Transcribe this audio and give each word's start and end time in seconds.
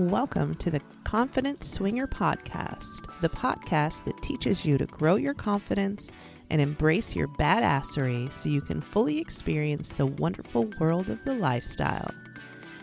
Welcome 0.00 0.56
to 0.56 0.72
the 0.72 0.80
Confident 1.04 1.62
Swinger 1.62 2.08
Podcast, 2.08 3.06
the 3.20 3.28
podcast 3.28 4.02
that 4.06 4.20
teaches 4.22 4.64
you 4.64 4.76
to 4.76 4.86
grow 4.86 5.14
your 5.14 5.34
confidence 5.34 6.10
and 6.50 6.60
embrace 6.60 7.14
your 7.14 7.28
badassery 7.28 8.34
so 8.34 8.48
you 8.48 8.60
can 8.60 8.80
fully 8.80 9.20
experience 9.20 9.92
the 9.92 10.06
wonderful 10.06 10.64
world 10.80 11.10
of 11.10 11.22
the 11.24 11.34
lifestyle. 11.34 12.10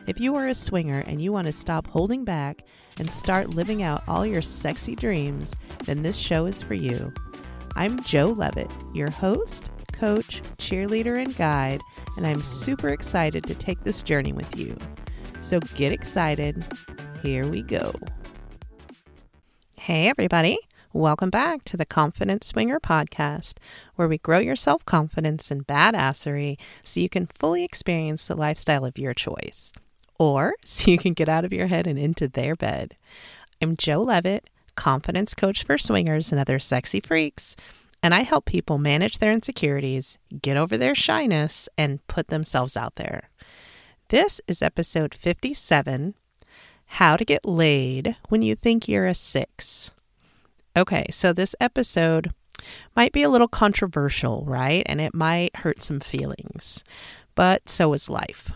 If 0.08 0.22
you 0.22 0.38
are 0.38 0.48
a 0.48 0.56
swinger 0.56 1.04
and 1.06 1.22
you 1.22 1.34
want 1.34 1.48
to 1.48 1.52
stop 1.52 1.86
holding 1.88 2.24
back 2.24 2.64
and 2.98 3.12
start 3.12 3.50
living 3.50 3.84
out 3.84 4.04
all 4.08 4.26
your 4.26 4.42
sexy 4.42 4.96
dreams, 4.96 5.54
then 5.84 6.04
this 6.04 6.16
show 6.16 6.46
is 6.46 6.64
for 6.64 6.76
you. 6.76 7.14
I'm 7.76 8.02
Jo 8.04 8.30
Leavitt, 8.30 8.72
your 8.94 9.12
host, 9.12 9.70
coach, 9.92 10.42
cheerleader, 10.60 11.22
and 11.22 11.36
guide, 11.36 11.82
and 12.16 12.26
I'm 12.26 12.42
super 12.42 12.88
excited 12.88 13.44
to 13.48 13.54
take 13.54 13.84
this 13.84 14.02
journey 14.02 14.32
with 14.32 14.58
you. 14.58 14.78
So 15.42 15.60
get 15.60 15.92
excited. 15.92 16.66
Here 17.22 17.46
we 17.46 17.62
go. 17.62 17.94
Hey, 19.78 20.08
everybody. 20.08 20.58
Welcome 20.92 21.30
back 21.30 21.64
to 21.66 21.78
the 21.78 21.86
Confident 21.86 22.44
Swinger 22.44 22.80
podcast, 22.80 23.58
where 23.96 24.08
we 24.08 24.18
grow 24.18 24.40
your 24.40 24.56
self 24.56 24.84
confidence 24.86 25.52
and 25.52 25.68
badassery 25.68 26.58
so 26.82 27.00
you 27.00 27.10
can 27.10 27.28
fully 27.28 27.64
experience 27.64 28.26
the 28.26 28.36
lifestyle 28.36 28.86
of 28.86 28.98
your 28.98 29.14
choice, 29.14 29.72
or 30.18 30.56
so 30.66 30.90
you 30.90 30.98
can 30.98 31.14
get 31.14 31.30
out 31.30 31.46
of 31.46 31.54
your 31.54 31.68
head 31.68 31.86
and 31.86 32.00
into 32.00 32.28
their 32.28 32.56
bed. 32.56 32.98
I'm 33.62 33.78
Jo 33.78 34.02
Leavitt, 34.02 34.50
confidence 34.74 35.36
coach 35.36 35.64
for 35.64 35.78
swingers 35.78 36.32
and 36.32 36.42
other 36.42 36.58
sexy 36.58 37.00
freaks, 37.00 37.56
and 38.02 38.16
I 38.16 38.22
help 38.22 38.46
people 38.46 38.80
manage 38.80 39.20
their 39.20 39.32
insecurities, 39.32 40.18
get 40.42 40.58
over 40.58 40.76
their 40.76 40.96
shyness, 40.96 41.70
and 41.78 42.06
put 42.08 42.30
themselves 42.30 42.76
out 42.76 42.96
there. 42.96 43.30
This 44.10 44.42
is 44.48 44.64
episode 44.64 45.14
57 45.14 46.16
How 46.96 47.18
to 47.18 47.26
Get 47.26 47.46
Laid 47.46 48.18
When 48.30 48.42
You 48.42 48.56
Think 48.56 48.88
You're 48.88 49.08
a 49.08 49.16
Six. 49.16 49.92
Okay, 50.76 51.06
so 51.10 51.34
this 51.34 51.56
episode 51.60 52.32
might 52.96 53.12
be 53.12 53.24
a 53.24 53.30
little 53.30 53.48
controversial, 53.48 54.44
right? 54.46 54.84
And 54.86 55.02
it 55.02 55.16
might 55.16 55.56
hurt 55.58 55.82
some 55.82 56.00
feelings, 56.00 56.84
but 57.34 57.70
so 57.70 57.94
is 57.94 58.10
life. 58.10 58.52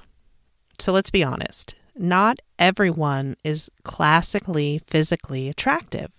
So 0.80 0.92
let's 0.92 1.10
be 1.10 1.24
honest 1.24 1.76
not 1.98 2.40
everyone 2.60 3.38
is 3.44 3.72
classically 3.84 4.82
physically 4.86 5.48
attractive. 5.48 6.12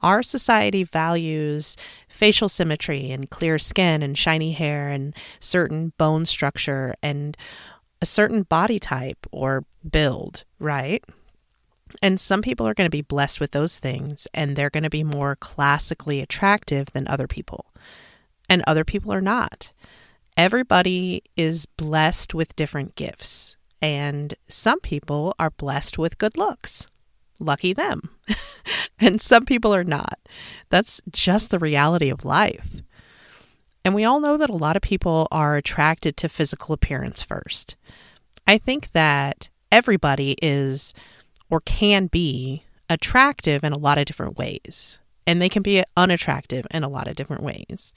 Our 0.00 0.22
society 0.22 0.84
values 0.84 1.76
facial 2.08 2.48
symmetry 2.48 3.10
and 3.10 3.30
clear 3.30 3.58
skin 3.58 4.02
and 4.02 4.16
shiny 4.16 4.52
hair 4.52 4.90
and 4.90 5.14
certain 5.40 5.92
bone 5.98 6.24
structure 6.24 6.94
and 7.02 7.36
a 8.00 8.06
certain 8.06 8.42
body 8.42 8.78
type 8.78 9.26
or 9.30 9.64
build, 9.88 10.44
right? 10.58 11.04
And 12.00 12.18
some 12.18 12.42
people 12.42 12.66
are 12.66 12.74
going 12.74 12.86
to 12.86 12.90
be 12.90 13.02
blessed 13.02 13.40
with 13.40 13.50
those 13.50 13.78
things 13.78 14.26
and 14.32 14.56
they're 14.56 14.70
going 14.70 14.82
to 14.82 14.90
be 14.90 15.04
more 15.04 15.36
classically 15.36 16.20
attractive 16.20 16.92
than 16.92 17.08
other 17.08 17.26
people. 17.26 17.66
And 18.48 18.62
other 18.66 18.84
people 18.84 19.12
are 19.12 19.20
not. 19.20 19.72
Everybody 20.36 21.22
is 21.36 21.66
blessed 21.66 22.34
with 22.34 22.56
different 22.56 22.94
gifts. 22.94 23.56
And 23.80 24.34
some 24.48 24.80
people 24.80 25.34
are 25.38 25.50
blessed 25.50 25.98
with 25.98 26.18
good 26.18 26.36
looks. 26.36 26.86
Lucky 27.38 27.72
them. 27.72 28.10
and 28.98 29.20
some 29.20 29.44
people 29.44 29.74
are 29.74 29.84
not. 29.84 30.18
That's 30.70 31.00
just 31.10 31.50
the 31.50 31.58
reality 31.58 32.08
of 32.08 32.24
life. 32.24 32.80
And 33.84 33.94
we 33.94 34.04
all 34.04 34.20
know 34.20 34.36
that 34.36 34.50
a 34.50 34.56
lot 34.56 34.76
of 34.76 34.82
people 34.82 35.26
are 35.32 35.56
attracted 35.56 36.16
to 36.18 36.28
physical 36.28 36.72
appearance 36.72 37.22
first. 37.22 37.76
I 38.46 38.58
think 38.58 38.92
that 38.92 39.48
everybody 39.70 40.36
is 40.40 40.94
or 41.52 41.60
can 41.60 42.06
be 42.06 42.64
attractive 42.88 43.62
in 43.62 43.72
a 43.72 43.78
lot 43.78 43.98
of 43.98 44.06
different 44.06 44.38
ways, 44.38 44.98
and 45.26 45.40
they 45.40 45.50
can 45.50 45.62
be 45.62 45.84
unattractive 45.96 46.66
in 46.70 46.82
a 46.82 46.88
lot 46.88 47.06
of 47.06 47.14
different 47.14 47.42
ways. 47.42 47.94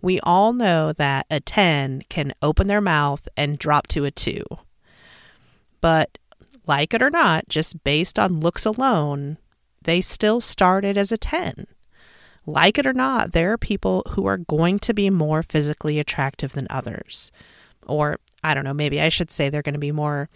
We 0.00 0.20
all 0.20 0.52
know 0.52 0.92
that 0.92 1.26
a 1.28 1.40
10 1.40 2.02
can 2.08 2.32
open 2.40 2.68
their 2.68 2.80
mouth 2.80 3.26
and 3.36 3.58
drop 3.58 3.88
to 3.88 4.04
a 4.04 4.12
2. 4.12 4.44
But 5.80 6.16
like 6.64 6.94
it 6.94 7.02
or 7.02 7.10
not, 7.10 7.48
just 7.48 7.82
based 7.82 8.20
on 8.20 8.38
looks 8.38 8.64
alone, 8.64 9.38
they 9.82 10.00
still 10.00 10.40
started 10.40 10.96
as 10.96 11.10
a 11.10 11.18
10 11.18 11.66
like 12.46 12.78
it 12.78 12.86
or 12.86 12.92
not, 12.92 13.32
there 13.32 13.52
are 13.52 13.58
people 13.58 14.02
who 14.10 14.26
are 14.26 14.36
going 14.36 14.78
to 14.80 14.94
be 14.94 15.10
more 15.10 15.42
physically 15.42 15.98
attractive 15.98 16.52
than 16.52 16.66
others. 16.70 17.30
Or, 17.86 18.18
I 18.42 18.54
don't 18.54 18.64
know, 18.64 18.74
maybe 18.74 19.00
I 19.00 19.08
should 19.08 19.30
say 19.30 19.48
they're 19.48 19.62
going 19.62 19.74
to 19.74 19.78
be 19.78 19.92
more 19.92 20.28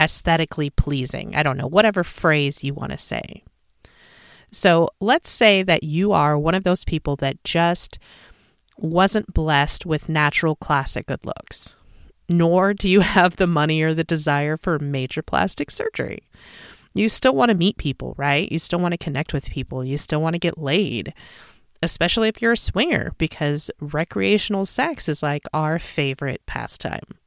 aesthetically 0.00 0.70
pleasing. 0.70 1.34
I 1.34 1.42
don't 1.42 1.56
know, 1.56 1.66
whatever 1.66 2.04
phrase 2.04 2.64
you 2.64 2.74
want 2.74 2.92
to 2.92 2.98
say. 2.98 3.42
So 4.50 4.88
let's 5.00 5.30
say 5.30 5.62
that 5.62 5.84
you 5.84 6.12
are 6.12 6.38
one 6.38 6.54
of 6.54 6.64
those 6.64 6.84
people 6.84 7.16
that 7.16 7.42
just 7.44 7.98
wasn't 8.78 9.34
blessed 9.34 9.84
with 9.84 10.08
natural 10.08 10.56
classic 10.56 11.06
good 11.06 11.24
looks, 11.24 11.76
nor 12.28 12.72
do 12.72 12.88
you 12.88 13.00
have 13.00 13.36
the 13.36 13.46
money 13.46 13.82
or 13.82 13.92
the 13.92 14.04
desire 14.04 14.56
for 14.56 14.78
major 14.78 15.22
plastic 15.22 15.70
surgery. 15.70 16.22
You 16.94 17.08
still 17.08 17.34
want 17.34 17.50
to 17.50 17.56
meet 17.56 17.76
people, 17.76 18.14
right? 18.16 18.50
You 18.50 18.58
still 18.58 18.78
want 18.78 18.92
to 18.92 18.98
connect 18.98 19.32
with 19.32 19.50
people. 19.50 19.84
You 19.84 19.98
still 19.98 20.22
want 20.22 20.34
to 20.34 20.38
get 20.38 20.58
laid 20.58 21.12
especially 21.82 22.28
if 22.28 22.42
you're 22.42 22.52
a 22.52 22.56
swinger, 22.56 23.12
because 23.18 23.70
recreational 23.80 24.66
sex 24.66 25.08
is 25.08 25.22
like 25.22 25.44
our 25.52 25.78
favorite 25.78 26.42
pastime. 26.46 27.18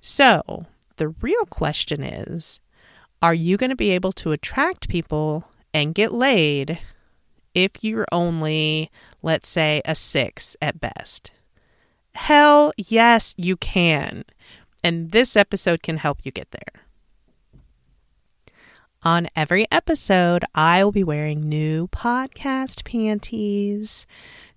So, 0.00 0.66
the 0.96 1.08
real 1.08 1.44
question 1.46 2.02
is 2.02 2.60
are 3.22 3.34
you 3.34 3.56
going 3.56 3.70
to 3.70 3.76
be 3.76 3.90
able 3.90 4.12
to 4.12 4.32
attract 4.32 4.88
people 4.88 5.44
and 5.72 5.94
get 5.94 6.12
laid 6.12 6.80
if 7.54 7.84
you're 7.84 8.06
only, 8.10 8.90
let's 9.22 9.48
say, 9.48 9.80
a 9.84 9.94
six 9.94 10.56
at 10.60 10.80
best? 10.80 11.30
Hell 12.16 12.72
yes, 12.76 13.34
you 13.36 13.56
can. 13.56 14.24
And 14.82 15.12
this 15.12 15.36
episode 15.36 15.82
can 15.82 15.98
help 15.98 16.18
you 16.24 16.32
get 16.32 16.50
there. 16.50 16.82
On 19.04 19.28
every 19.34 19.66
episode, 19.70 20.44
I 20.54 20.82
will 20.84 20.92
be 20.92 21.04
wearing 21.04 21.48
new 21.48 21.88
podcast 21.88 22.84
panties. 22.84 24.06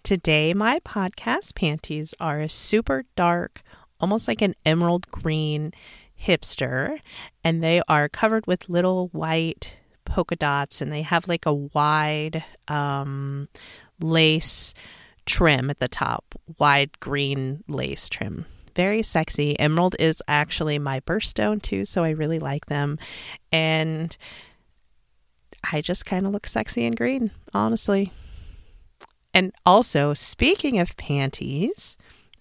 Today, 0.03 0.53
my 0.53 0.79
podcast 0.79 1.56
panties 1.56 2.13
are 2.19 2.40
a 2.40 2.50
super 2.50 3.06
dark, 3.16 3.62
almost 4.00 4.28
like 4.28 4.41
an 4.41 4.53
emerald 4.66 5.09
green 5.09 5.73
hipster, 6.22 7.00
and 7.44 7.64
they 7.64 7.81
are 7.88 8.09
covered 8.09 8.48
with 8.48 8.70
little 8.70 9.09
white 9.09 9.78
polka 10.06 10.36
dots, 10.36 10.81
and 10.81 10.92
they 10.92 11.02
have 11.02 11.28
like 11.28 11.46
a 11.46 11.53
wide 11.53 12.44
um, 12.68 13.48
lace 14.00 14.74
trim 15.26 15.70
at 15.70 15.80
the 15.80 15.88
top, 15.88 16.36
wide 16.59 17.00
green 17.00 17.64
lace 17.68 18.09
trim 18.09 18.46
very 18.76 19.02
sexy. 19.02 19.58
Emerald 19.59 19.96
is 20.00 20.22
actually 20.28 20.78
my 20.78 21.00
birthstone 21.00 21.62
too, 21.62 21.86
so 21.86 22.03
I 22.03 22.09
really 22.12 22.40
like 22.40 22.68
them. 22.68 23.00
And 23.52 24.16
I 25.72 25.82
just 25.82 26.06
kind 26.06 26.26
of 26.26 26.32
look 26.32 26.46
sexy 26.46 26.86
in 26.86 26.94
green, 26.94 27.32
honestly. 27.53 28.12
And 29.34 29.53
also, 29.66 30.14
speaking 30.14 30.80
of 30.80 30.96
panties, 30.97 31.97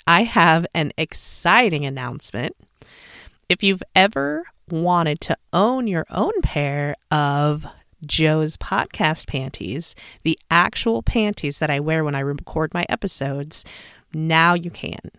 I 0.06 0.24
have 0.24 0.66
an 0.74 0.92
exciting 0.98 1.86
announcement. 1.86 2.54
If 3.48 3.62
you've 3.62 3.82
ever 3.94 4.44
wanted 4.70 5.20
to 5.22 5.36
own 5.52 5.86
your 5.86 6.06
own 6.10 6.32
pair 6.42 6.96
of 7.10 7.66
Jo's 8.06 8.56
podcast 8.56 9.26
panties, 9.26 9.94
the 10.22 10.38
actual 10.50 11.02
panties 11.02 11.58
that 11.58 11.70
I 11.70 11.80
wear 11.80 12.04
when 12.04 12.14
I 12.14 12.20
record 12.20 12.72
my 12.72 12.86
episodes, 12.88 13.64
now 14.14 14.54
you 14.54 14.70
can. 14.70 15.10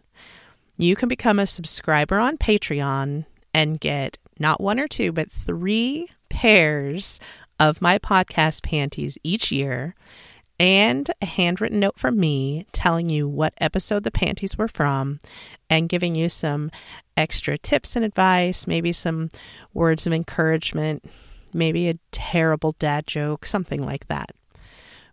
You 0.78 0.96
can 0.96 1.08
become 1.08 1.40
a 1.40 1.48
subscriber 1.48 2.18
on 2.18 2.38
Patreon 2.38 3.26
and 3.54 3.80
get 3.80 4.18
not 4.40 4.60
one 4.60 4.80
or 4.80 4.88
two, 4.88 5.12
but 5.12 5.32
three 5.32 6.10
pairs 6.30 7.20
of 7.60 7.82
my 7.82 7.98
podcast 8.00 8.64
panties 8.64 9.18
each 9.24 9.52
year 9.52 9.96
and 10.60 11.10
a 11.22 11.26
handwritten 11.26 11.80
note 11.80 12.00
from 12.00 12.20
me 12.20 12.66
telling 12.72 13.10
you 13.10 13.28
what 13.28 13.54
episode 13.58 14.04
the 14.04 14.12
panties 14.12 14.58
were 14.58 14.68
from 14.68 15.20
and 15.70 15.90
giving 15.90 16.16
you 16.16 16.30
some 16.30 16.72
extra 17.18 17.58
tips 17.58 17.96
and 17.96 18.06
advice, 18.06 18.68
maybe 18.68 18.92
some 18.92 19.30
words 19.74 20.08
of 20.08 20.14
encouragement, 20.14 21.04
maybe 21.54 21.90
a 21.90 22.00
terrible 22.12 22.74
dad 22.80 23.08
joke, 23.08 23.46
something 23.46 23.86
like 23.86 24.08
that. 24.08 24.32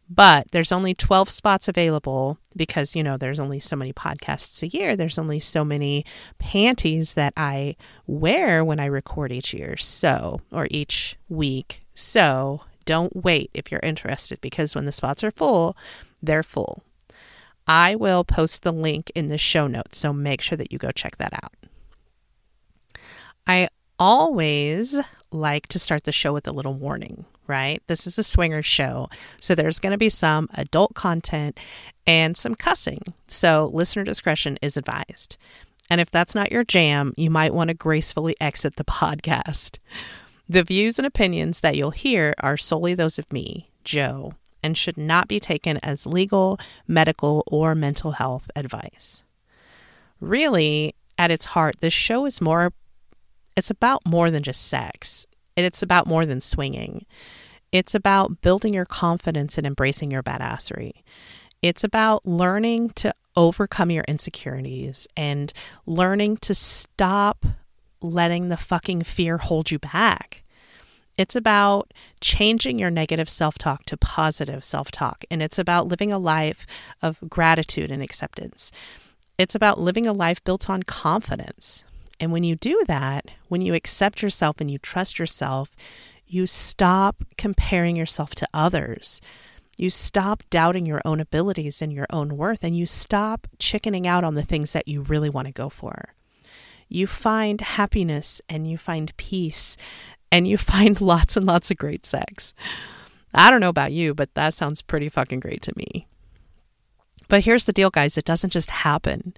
But 0.08 0.48
there's 0.52 0.72
only 0.72 0.94
12 0.94 1.30
spots 1.30 1.68
available 1.68 2.38
because, 2.54 2.94
you 2.94 3.02
know, 3.02 3.16
there's 3.16 3.40
only 3.40 3.60
so 3.60 3.76
many 3.76 3.94
podcasts 3.94 4.62
a 4.62 4.68
year. 4.68 4.94
There's 4.94 5.18
only 5.18 5.40
so 5.40 5.64
many 5.64 6.04
panties 6.38 7.14
that 7.14 7.32
I 7.34 7.76
wear 8.06 8.62
when 8.62 8.78
I 8.78 8.86
record 8.86 9.32
each 9.32 9.54
year. 9.54 9.76
So, 9.78 10.40
or 10.50 10.68
each 10.70 11.16
week. 11.30 11.86
So 11.94 12.62
don't 12.84 13.24
wait 13.24 13.50
if 13.54 13.70
you're 13.70 13.80
interested 13.82 14.40
because 14.40 14.74
when 14.74 14.84
the 14.84 14.92
spots 14.92 15.24
are 15.24 15.30
full, 15.30 15.76
they're 16.22 16.42
full. 16.42 16.82
I 17.66 17.94
will 17.94 18.24
post 18.24 18.62
the 18.62 18.72
link 18.72 19.10
in 19.14 19.28
the 19.28 19.38
show 19.38 19.66
notes. 19.66 19.98
So 19.98 20.12
make 20.12 20.40
sure 20.40 20.58
that 20.58 20.72
you 20.72 20.78
go 20.78 20.90
check 20.90 21.16
that 21.18 21.32
out. 21.32 21.52
I 23.46 23.68
always 23.98 25.00
like 25.30 25.66
to 25.68 25.78
start 25.78 26.04
the 26.04 26.12
show 26.12 26.32
with 26.32 26.46
a 26.46 26.52
little 26.52 26.74
warning, 26.74 27.24
right? 27.46 27.82
This 27.86 28.06
is 28.06 28.18
a 28.18 28.24
swinger 28.24 28.62
show, 28.62 29.08
so 29.40 29.54
there's 29.54 29.78
going 29.80 29.92
to 29.92 29.98
be 29.98 30.08
some 30.08 30.48
adult 30.54 30.94
content 30.94 31.58
and 32.06 32.36
some 32.36 32.54
cussing. 32.54 33.02
So 33.28 33.70
listener 33.72 34.04
discretion 34.04 34.58
is 34.60 34.76
advised. 34.76 35.36
And 35.90 36.00
if 36.00 36.10
that's 36.10 36.34
not 36.34 36.52
your 36.52 36.64
jam, 36.64 37.12
you 37.16 37.30
might 37.30 37.54
want 37.54 37.68
to 37.68 37.74
gracefully 37.74 38.36
exit 38.40 38.76
the 38.76 38.84
podcast. 38.84 39.78
The 40.48 40.62
views 40.62 40.98
and 40.98 41.06
opinions 41.06 41.60
that 41.60 41.76
you'll 41.76 41.92
hear 41.92 42.34
are 42.40 42.56
solely 42.56 42.94
those 42.94 43.18
of 43.18 43.32
me, 43.32 43.70
Jo, 43.84 44.34
and 44.62 44.76
should 44.76 44.96
not 44.96 45.28
be 45.28 45.40
taken 45.40 45.78
as 45.78 46.06
legal, 46.06 46.58
medical, 46.86 47.44
or 47.46 47.74
mental 47.74 48.12
health 48.12 48.50
advice. 48.54 49.22
Really, 50.20 50.94
at 51.18 51.30
its 51.30 51.46
heart, 51.46 51.76
this 51.80 51.92
show 51.92 52.26
is 52.26 52.40
more, 52.40 52.72
it's 53.56 53.70
about 53.70 54.06
more 54.06 54.30
than 54.30 54.42
just 54.42 54.66
sex. 54.66 55.26
It's 55.56 55.82
about 55.82 56.06
more 56.06 56.26
than 56.26 56.40
swinging. 56.40 57.06
It's 57.70 57.94
about 57.94 58.40
building 58.40 58.74
your 58.74 58.84
confidence 58.84 59.56
and 59.58 59.66
embracing 59.66 60.10
your 60.10 60.22
badassery. 60.22 61.02
It's 61.62 61.84
about 61.84 62.26
learning 62.26 62.90
to 62.96 63.14
overcome 63.36 63.90
your 63.90 64.04
insecurities 64.04 65.06
and 65.16 65.52
learning 65.86 66.38
to 66.38 66.54
stop 66.54 67.46
letting 68.02 68.48
the 68.48 68.56
fucking 68.56 69.02
fear 69.02 69.38
hold 69.38 69.70
you 69.70 69.78
back. 69.78 70.42
It's 71.18 71.36
about 71.36 71.92
changing 72.20 72.78
your 72.78 72.90
negative 72.90 73.28
self 73.28 73.58
talk 73.58 73.84
to 73.86 73.96
positive 73.96 74.64
self 74.64 74.90
talk. 74.90 75.24
And 75.30 75.42
it's 75.42 75.58
about 75.58 75.88
living 75.88 76.10
a 76.10 76.18
life 76.18 76.66
of 77.02 77.18
gratitude 77.28 77.90
and 77.90 78.02
acceptance. 78.02 78.72
It's 79.38 79.54
about 79.54 79.80
living 79.80 80.06
a 80.06 80.12
life 80.12 80.42
built 80.44 80.70
on 80.70 80.82
confidence. 80.82 81.84
And 82.18 82.32
when 82.32 82.44
you 82.44 82.56
do 82.56 82.82
that, 82.86 83.30
when 83.48 83.62
you 83.62 83.74
accept 83.74 84.22
yourself 84.22 84.60
and 84.60 84.70
you 84.70 84.78
trust 84.78 85.18
yourself, 85.18 85.74
you 86.26 86.46
stop 86.46 87.24
comparing 87.36 87.96
yourself 87.96 88.34
to 88.36 88.48
others. 88.54 89.20
You 89.76 89.90
stop 89.90 90.42
doubting 90.48 90.86
your 90.86 91.02
own 91.04 91.18
abilities 91.18 91.82
and 91.82 91.92
your 91.92 92.06
own 92.10 92.36
worth, 92.36 92.62
and 92.62 92.76
you 92.76 92.86
stop 92.86 93.46
chickening 93.58 94.06
out 94.06 94.22
on 94.22 94.34
the 94.34 94.42
things 94.42 94.72
that 94.72 94.86
you 94.86 95.02
really 95.02 95.28
want 95.28 95.46
to 95.46 95.52
go 95.52 95.68
for. 95.68 96.14
You 96.92 97.06
find 97.06 97.58
happiness 97.62 98.42
and 98.50 98.70
you 98.70 98.76
find 98.76 99.16
peace 99.16 99.78
and 100.30 100.46
you 100.46 100.58
find 100.58 101.00
lots 101.00 101.38
and 101.38 101.46
lots 101.46 101.70
of 101.70 101.78
great 101.78 102.04
sex. 102.04 102.52
I 103.32 103.50
don't 103.50 103.62
know 103.62 103.70
about 103.70 103.92
you, 103.92 104.12
but 104.12 104.34
that 104.34 104.52
sounds 104.52 104.82
pretty 104.82 105.08
fucking 105.08 105.40
great 105.40 105.62
to 105.62 105.72
me. 105.74 106.06
But 107.28 107.44
here's 107.44 107.64
the 107.64 107.72
deal, 107.72 107.88
guys 107.88 108.18
it 108.18 108.26
doesn't 108.26 108.50
just 108.50 108.70
happen. 108.70 109.34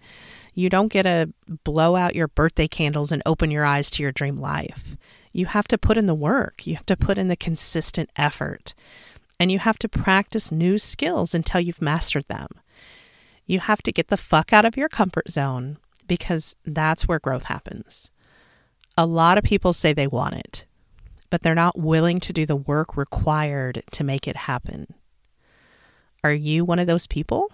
You 0.53 0.69
don't 0.69 0.93
get 0.93 1.05
to 1.05 1.33
blow 1.63 1.95
out 1.95 2.17
your 2.17 2.27
birthday 2.27 2.67
candles 2.67 3.13
and 3.13 3.23
open 3.25 3.53
your 3.53 3.65
eyes 3.65 3.89
to 3.93 4.03
your 4.03 4.13
dream 4.13 4.37
life. 4.37 4.97
You 5.33 5.47
have 5.47 5.69
to 5.69 5.79
put 5.79 5.97
in 5.97 6.07
the 6.07 6.15
work, 6.15 6.67
you 6.67 6.75
have 6.75 6.87
to 6.87 6.97
put 6.97 7.19
in 7.19 7.29
the 7.29 7.37
consistent 7.37 8.11
effort, 8.17 8.75
and 9.39 9.53
you 9.53 9.61
have 9.61 9.79
to 9.79 9.89
practice 9.89 10.51
new 10.51 10.77
skills 10.77 11.35
until 11.35 11.61
you've 11.61 11.83
mastered 11.83 12.27
them. 12.27 12.49
You 13.47 13.61
have 13.61 13.83
to 13.83 13.93
get 13.93 14.09
the 14.09 14.17
fuck 14.17 14.53
out 14.53 14.65
of 14.65 14.77
your 14.77 14.89
comfort 14.89 15.29
zone 15.29 15.79
because 16.07 16.57
that's 16.65 17.09
where 17.09 17.19
growth 17.19 17.45
happens. 17.45 18.11
A 18.97 19.07
lot 19.07 19.39
of 19.39 19.45
people 19.45 19.73
say 19.73 19.93
they 19.93 20.07
want 20.07 20.35
it, 20.35 20.67
but 21.31 21.43
they're 21.43 21.55
not 21.55 21.79
willing 21.79 22.21
to 22.21 22.33
do 22.33 22.47
the 22.47 22.57
work 22.57 22.97
required 22.97 23.83
to 23.93 24.05
make 24.05 24.29
it 24.29 24.37
happen. 24.37 24.95
Are 26.23 26.33
you 26.33 26.65
one 26.65 26.79
of 26.79 26.87
those 26.87 27.07
people? 27.07 27.51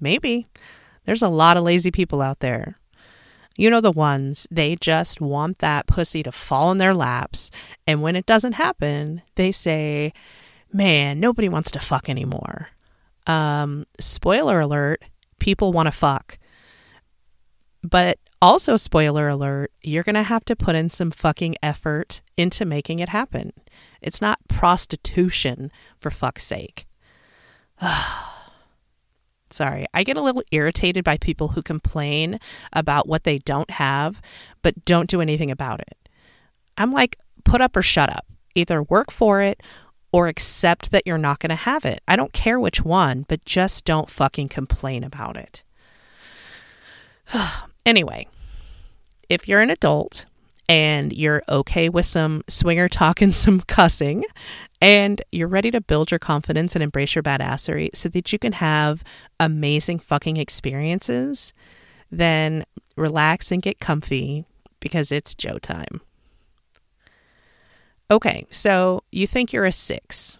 Maybe. 0.00 0.46
There's 1.04 1.22
a 1.22 1.28
lot 1.28 1.56
of 1.56 1.64
lazy 1.64 1.90
people 1.90 2.20
out 2.20 2.40
there. 2.40 2.78
You 3.56 3.70
know 3.70 3.80
the 3.80 3.92
ones, 3.92 4.46
they 4.50 4.74
just 4.76 5.20
want 5.20 5.58
that 5.58 5.86
pussy 5.86 6.22
to 6.24 6.32
fall 6.32 6.72
in 6.72 6.78
their 6.78 6.94
laps. 6.94 7.50
And 7.86 8.02
when 8.02 8.16
it 8.16 8.26
doesn't 8.26 8.54
happen, 8.54 9.22
they 9.36 9.52
say, 9.52 10.12
man, 10.72 11.20
nobody 11.20 11.48
wants 11.48 11.70
to 11.72 11.78
fuck 11.78 12.08
anymore. 12.08 12.68
Um, 13.26 13.86
spoiler 14.00 14.60
alert, 14.60 15.04
people 15.38 15.72
want 15.72 15.86
to 15.86 15.92
fuck. 15.92 16.38
But 17.84 18.18
also, 18.40 18.76
spoiler 18.78 19.28
alert, 19.28 19.70
you're 19.82 20.02
going 20.02 20.14
to 20.14 20.22
have 20.22 20.44
to 20.46 20.56
put 20.56 20.74
in 20.74 20.88
some 20.88 21.10
fucking 21.10 21.56
effort 21.62 22.22
into 22.36 22.64
making 22.64 22.98
it 22.98 23.10
happen. 23.10 23.52
It's 24.00 24.22
not 24.22 24.38
prostitution, 24.48 25.70
for 25.98 26.10
fuck's 26.10 26.44
sake. 26.44 26.86
Sorry, 29.50 29.86
I 29.92 30.02
get 30.02 30.16
a 30.16 30.22
little 30.22 30.42
irritated 30.50 31.04
by 31.04 31.18
people 31.18 31.48
who 31.48 31.62
complain 31.62 32.40
about 32.72 33.06
what 33.06 33.24
they 33.24 33.38
don't 33.38 33.70
have, 33.70 34.20
but 34.62 34.84
don't 34.86 35.08
do 35.10 35.20
anything 35.20 35.50
about 35.50 35.80
it. 35.80 36.08
I'm 36.78 36.90
like, 36.90 37.18
put 37.44 37.60
up 37.60 37.76
or 37.76 37.82
shut 37.82 38.10
up. 38.10 38.26
Either 38.54 38.82
work 38.82 39.10
for 39.10 39.42
it 39.42 39.62
or 40.10 40.28
accept 40.28 40.90
that 40.90 41.02
you're 41.06 41.18
not 41.18 41.38
going 41.38 41.50
to 41.50 41.54
have 41.54 41.84
it. 41.84 42.02
I 42.08 42.16
don't 42.16 42.32
care 42.32 42.58
which 42.58 42.82
one, 42.82 43.26
but 43.28 43.44
just 43.44 43.84
don't 43.84 44.08
fucking 44.08 44.48
complain 44.48 45.04
about 45.04 45.36
it. 45.36 45.62
anyway, 47.86 48.26
if 49.28 49.48
you're 49.48 49.60
an 49.60 49.70
adult 49.70 50.24
and 50.68 51.12
you're 51.12 51.42
okay 51.48 51.88
with 51.88 52.06
some 52.06 52.42
swinger 52.48 52.88
talk 52.88 53.20
and 53.20 53.34
some 53.34 53.60
cussing, 53.66 54.24
and 54.80 55.22
you're 55.32 55.48
ready 55.48 55.70
to 55.70 55.80
build 55.80 56.10
your 56.10 56.18
confidence 56.18 56.74
and 56.74 56.82
embrace 56.82 57.14
your 57.14 57.22
badassery 57.22 57.94
so 57.94 58.08
that 58.10 58.32
you 58.32 58.38
can 58.38 58.52
have 58.52 59.02
amazing 59.40 59.98
fucking 59.98 60.36
experiences, 60.36 61.52
then 62.10 62.64
relax 62.96 63.50
and 63.50 63.62
get 63.62 63.80
comfy 63.80 64.44
because 64.80 65.10
it's 65.10 65.34
Jo 65.34 65.58
time. 65.58 66.00
Okay, 68.10 68.46
so 68.50 69.02
you 69.10 69.26
think 69.26 69.52
you're 69.52 69.64
a 69.64 69.72
six, 69.72 70.38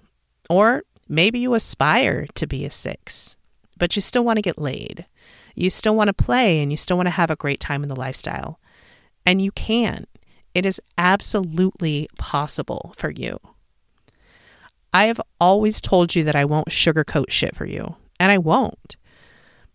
or 0.51 0.83
maybe 1.09 1.39
you 1.39 1.55
aspire 1.55 2.27
to 2.35 2.47
be 2.47 2.65
a 2.65 2.71
six, 2.71 3.37
but 3.79 3.97
you 3.97 4.03
still 4.03 4.25
want 4.25 4.37
to 4.37 4.43
get 4.43 4.59
laid. 4.59 5.07
You 5.55 5.71
still 5.71 5.95
want 5.95 6.09
to 6.09 6.15
play 6.15 6.61
and 6.61 6.71
you 6.71 6.77
still 6.77 6.97
want 6.97 7.07
to 7.07 7.13
have 7.13 7.31
a 7.31 7.37
great 7.37 7.61
time 7.61 7.83
in 7.83 7.89
the 7.89 7.97
lifestyle. 7.97 8.59
And 9.27 9.41
you 9.41 9.53
can. 9.53 10.07
It 10.55 10.65
is 10.67 10.81
absolutely 10.97 12.09
possible 12.19 12.93
for 12.97 13.11
you. 13.11 13.39
I 14.93 15.07
have 15.07 15.21
always 15.41 15.81
told 15.81 16.15
you 16.15 16.23
that 16.25 16.37
I 16.37 16.45
won't 16.45 16.69
sugarcoat 16.69 17.31
shit 17.31 17.57
for 17.57 17.67
you, 17.67 17.97
and 18.21 18.31
I 18.31 18.39
won't. 18.39 18.97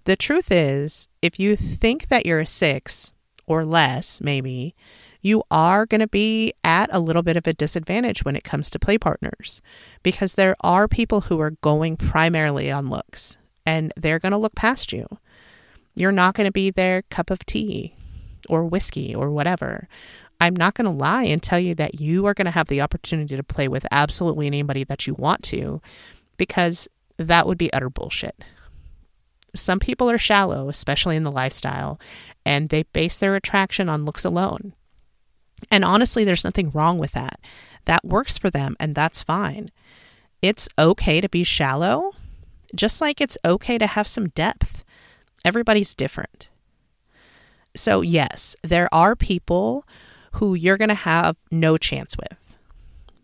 The 0.06 0.16
truth 0.16 0.50
is, 0.50 1.10
if 1.22 1.40
you 1.40 1.58
think 1.58 2.08
that 2.08 2.26
you're 2.26 2.40
a 2.40 2.48
six 2.48 3.12
or 3.46 3.66
less, 3.66 4.22
maybe, 4.22 4.76
you 5.22 5.44
are 5.52 5.86
going 5.86 6.00
to 6.00 6.08
be 6.08 6.54
at 6.64 6.90
a 6.94 7.00
little 7.00 7.22
bit 7.22 7.36
of 7.36 7.46
a 7.48 7.54
disadvantage 7.54 8.24
when 8.24 8.38
it 8.38 8.46
comes 8.46 8.70
to 8.70 8.80
play 8.80 8.98
partners 8.98 9.62
because 10.04 10.36
there 10.36 10.56
are 10.62 10.88
people 10.88 11.22
who 11.22 11.42
are 11.42 11.52
going 11.62 11.98
primarily 11.98 12.72
on 12.72 12.90
looks 12.90 13.36
and 13.66 13.92
they're 13.98 14.20
going 14.20 14.32
to 14.32 14.38
look 14.38 14.56
past 14.56 14.94
you. 14.94 15.06
You're 16.00 16.14
not 16.14 16.34
going 16.34 16.46
to 16.46 16.52
be 16.52 16.72
their 16.72 17.02
cup 17.04 17.30
of 17.30 17.46
tea 17.46 17.94
or 18.48 18.64
whiskey 18.64 19.14
or 19.14 19.30
whatever. 19.30 19.90
I'm 20.40 20.56
not 20.56 20.74
going 20.74 20.86
to 20.86 20.92
lie 20.92 21.26
and 21.26 21.44
tell 21.44 21.60
you 21.60 21.76
that 21.76 22.00
you 22.00 22.26
are 22.26 22.34
going 22.34 22.46
to 22.46 22.52
have 22.52 22.70
the 22.70 22.80
opportunity 22.80 23.36
to 23.36 23.44
play 23.44 23.68
with 23.68 23.86
absolutely 23.92 24.48
anybody 24.48 24.86
that 24.86 25.08
you 25.08 25.14
want 25.14 25.44
to 25.44 25.82
because 26.38 26.88
that 27.18 27.46
would 27.46 27.58
be 27.58 27.72
utter 27.74 27.90
bullshit. 27.90 28.42
Some 29.54 29.80
people 29.80 30.10
are 30.10 30.18
shallow, 30.18 30.70
especially 30.70 31.18
in 31.18 31.24
the 31.24 31.32
lifestyle, 31.32 32.00
and 32.46 32.70
they 32.70 32.84
base 32.84 33.18
their 33.18 33.36
attraction 33.36 33.90
on 33.90 34.06
looks 34.06 34.24
alone. 34.24 34.72
And 35.70 35.84
honestly, 35.84 36.24
there's 36.24 36.46
nothing 36.46 36.72
wrong 36.72 36.98
with 36.98 37.12
that. 37.12 37.42
That 37.84 38.06
works 38.06 38.38
for 38.38 38.50
them, 38.50 38.78
and 38.80 38.96
that's 38.96 39.22
fine. 39.22 39.70
It's 40.42 40.70
okay 40.78 41.20
to 41.20 41.28
be 41.28 41.44
shallow, 41.44 42.14
just 42.74 43.02
like 43.02 43.20
it's 43.20 43.38
okay 43.44 43.78
to 43.78 43.88
have 43.88 44.08
some 44.08 44.30
depth. 44.30 44.86
Everybody's 45.46 45.94
different. 45.94 46.50
So, 47.76 48.02
yes, 48.02 48.56
there 48.64 48.94
are 48.94 49.16
people 49.16 49.86
who 50.34 50.54
you're 50.54 50.78
going 50.78 50.90
to 50.90 50.96
have 50.96 51.38
no 51.52 51.78
chance 51.78 52.16
with. 52.18 52.56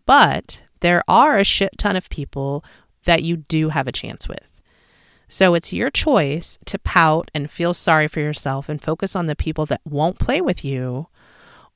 But 0.06 0.62
there 0.80 1.02
are 1.08 1.36
a 1.36 1.44
shit 1.44 1.78
ton 1.78 1.96
of 1.96 2.08
people 2.10 2.64
that 3.04 3.22
you 3.22 3.36
do 3.36 3.70
have 3.70 3.86
a 3.86 3.92
chance 3.92 4.28
with. 4.28 4.62
So 5.28 5.54
it's 5.54 5.72
your 5.72 5.90
choice 5.90 6.58
to 6.66 6.78
pout 6.78 7.30
and 7.34 7.50
feel 7.50 7.74
sorry 7.74 8.06
for 8.06 8.20
yourself 8.20 8.68
and 8.68 8.80
focus 8.80 9.16
on 9.16 9.26
the 9.26 9.34
people 9.34 9.66
that 9.66 9.80
won't 9.84 10.18
play 10.18 10.40
with 10.40 10.64
you. 10.64 11.08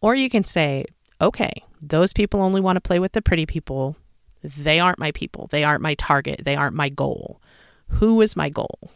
Or 0.01 0.15
you 0.15 0.31
can 0.31 0.45
say, 0.45 0.85
okay, 1.21 1.65
those 1.83 2.13
people 2.13 2.41
only 2.41 2.61
want 2.61 2.77
to 2.77 2.81
play 2.81 2.99
with 2.99 3.13
the 3.13 3.23
pretty 3.23 3.47
people. 3.47 3.97
They 4.43 4.79
aren't 4.79 4.99
my 4.99 5.11
people. 5.11 5.49
They 5.51 5.65
aren't 5.65 5.83
my 5.83 5.95
target. 5.95 6.43
They 6.45 6.55
aren't 6.55 6.77
my 6.77 6.89
goal. 6.89 7.41
Who 7.89 8.21
is 8.21 8.37
my 8.37 8.49
goal? 8.49 8.93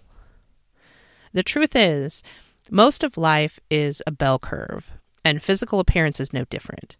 The 1.34 1.42
truth 1.42 1.76
is, 1.76 2.22
most 2.70 3.04
of 3.04 3.18
life 3.18 3.60
is 3.68 4.00
a 4.06 4.12
bell 4.12 4.38
curve 4.38 4.92
and 5.24 5.42
physical 5.42 5.80
appearance 5.80 6.20
is 6.20 6.32
no 6.32 6.44
different. 6.44 6.96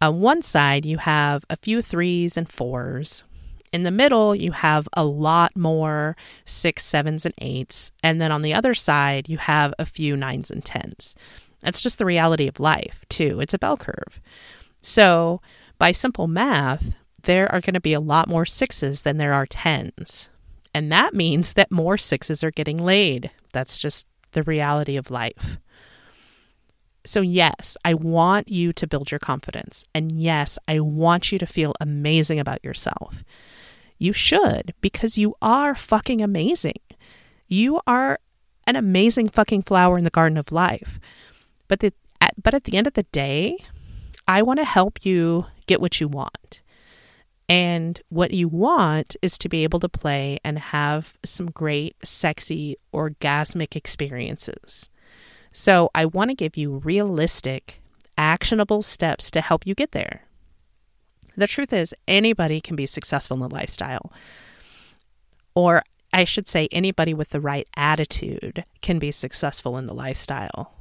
On 0.00 0.20
one 0.20 0.42
side, 0.42 0.84
you 0.84 0.98
have 0.98 1.44
a 1.48 1.56
few 1.56 1.80
threes 1.80 2.36
and 2.36 2.50
fours. 2.50 3.22
In 3.72 3.84
the 3.84 3.90
middle, 3.90 4.34
you 4.34 4.52
have 4.52 4.88
a 4.94 5.04
lot 5.04 5.56
more 5.56 6.16
six, 6.44 6.84
sevens, 6.84 7.24
and 7.24 7.34
eights. 7.38 7.92
And 8.02 8.20
then 8.20 8.32
on 8.32 8.42
the 8.42 8.54
other 8.54 8.74
side, 8.74 9.28
you 9.28 9.38
have 9.38 9.72
a 9.78 9.86
few 9.86 10.16
nines 10.16 10.50
and 10.50 10.64
tens. 10.64 11.14
That's 11.60 11.82
just 11.82 11.98
the 11.98 12.04
reality 12.04 12.48
of 12.48 12.60
life, 12.60 13.04
too. 13.08 13.40
It's 13.40 13.54
a 13.54 13.58
bell 13.58 13.76
curve. 13.76 14.20
So, 14.82 15.40
by 15.78 15.92
simple 15.92 16.26
math, 16.26 16.94
there 17.22 17.50
are 17.50 17.60
going 17.60 17.74
to 17.74 17.80
be 17.80 17.94
a 17.94 18.00
lot 18.00 18.28
more 18.28 18.44
sixes 18.44 19.02
than 19.02 19.18
there 19.18 19.32
are 19.32 19.46
tens. 19.46 20.28
And 20.74 20.90
that 20.92 21.14
means 21.14 21.52
that 21.54 21.70
more 21.70 21.96
sixes 21.96 22.42
are 22.44 22.50
getting 22.50 22.78
laid. 22.78 23.30
That's 23.54 23.78
just 23.78 24.06
the 24.32 24.42
reality 24.42 24.96
of 24.98 25.10
life. 25.10 25.56
So, 27.06 27.20
yes, 27.20 27.76
I 27.84 27.94
want 27.94 28.48
you 28.48 28.72
to 28.72 28.86
build 28.86 29.10
your 29.10 29.18
confidence. 29.18 29.84
And 29.94 30.12
yes, 30.12 30.58
I 30.66 30.80
want 30.80 31.32
you 31.32 31.38
to 31.38 31.46
feel 31.46 31.74
amazing 31.80 32.40
about 32.40 32.64
yourself. 32.64 33.24
You 33.98 34.12
should, 34.12 34.74
because 34.80 35.16
you 35.16 35.34
are 35.40 35.74
fucking 35.74 36.20
amazing. 36.20 36.80
You 37.46 37.80
are 37.86 38.18
an 38.66 38.76
amazing 38.76 39.28
fucking 39.28 39.62
flower 39.62 39.98
in 39.98 40.04
the 40.04 40.10
garden 40.10 40.38
of 40.38 40.50
life. 40.50 40.98
But 41.68 41.80
the, 41.80 41.92
at, 42.20 42.34
but 42.42 42.54
at 42.54 42.64
the 42.64 42.76
end 42.76 42.86
of 42.86 42.94
the 42.94 43.04
day, 43.04 43.58
I 44.26 44.42
want 44.42 44.58
to 44.58 44.64
help 44.64 45.04
you 45.04 45.46
get 45.66 45.80
what 45.80 46.00
you 46.00 46.08
want. 46.08 46.62
And 47.48 48.00
what 48.08 48.32
you 48.32 48.48
want 48.48 49.16
is 49.20 49.36
to 49.38 49.48
be 49.48 49.64
able 49.64 49.80
to 49.80 49.88
play 49.88 50.38
and 50.42 50.58
have 50.58 51.18
some 51.24 51.50
great, 51.50 51.94
sexy, 52.02 52.76
orgasmic 52.92 53.76
experiences. 53.76 54.88
So 55.52 55.90
I 55.94 56.06
want 56.06 56.30
to 56.30 56.34
give 56.34 56.56
you 56.56 56.78
realistic, 56.78 57.80
actionable 58.16 58.82
steps 58.82 59.30
to 59.32 59.40
help 59.40 59.66
you 59.66 59.74
get 59.74 59.92
there. 59.92 60.24
The 61.36 61.46
truth 61.46 61.72
is, 61.72 61.94
anybody 62.08 62.60
can 62.60 62.76
be 62.76 62.86
successful 62.86 63.36
in 63.36 63.48
the 63.48 63.54
lifestyle. 63.54 64.12
Or 65.54 65.82
I 66.12 66.24
should 66.24 66.48
say, 66.48 66.68
anybody 66.70 67.12
with 67.12 67.30
the 67.30 67.40
right 67.40 67.68
attitude 67.76 68.64
can 68.82 68.98
be 68.98 69.10
successful 69.10 69.76
in 69.76 69.86
the 69.86 69.94
lifestyle. 69.94 70.72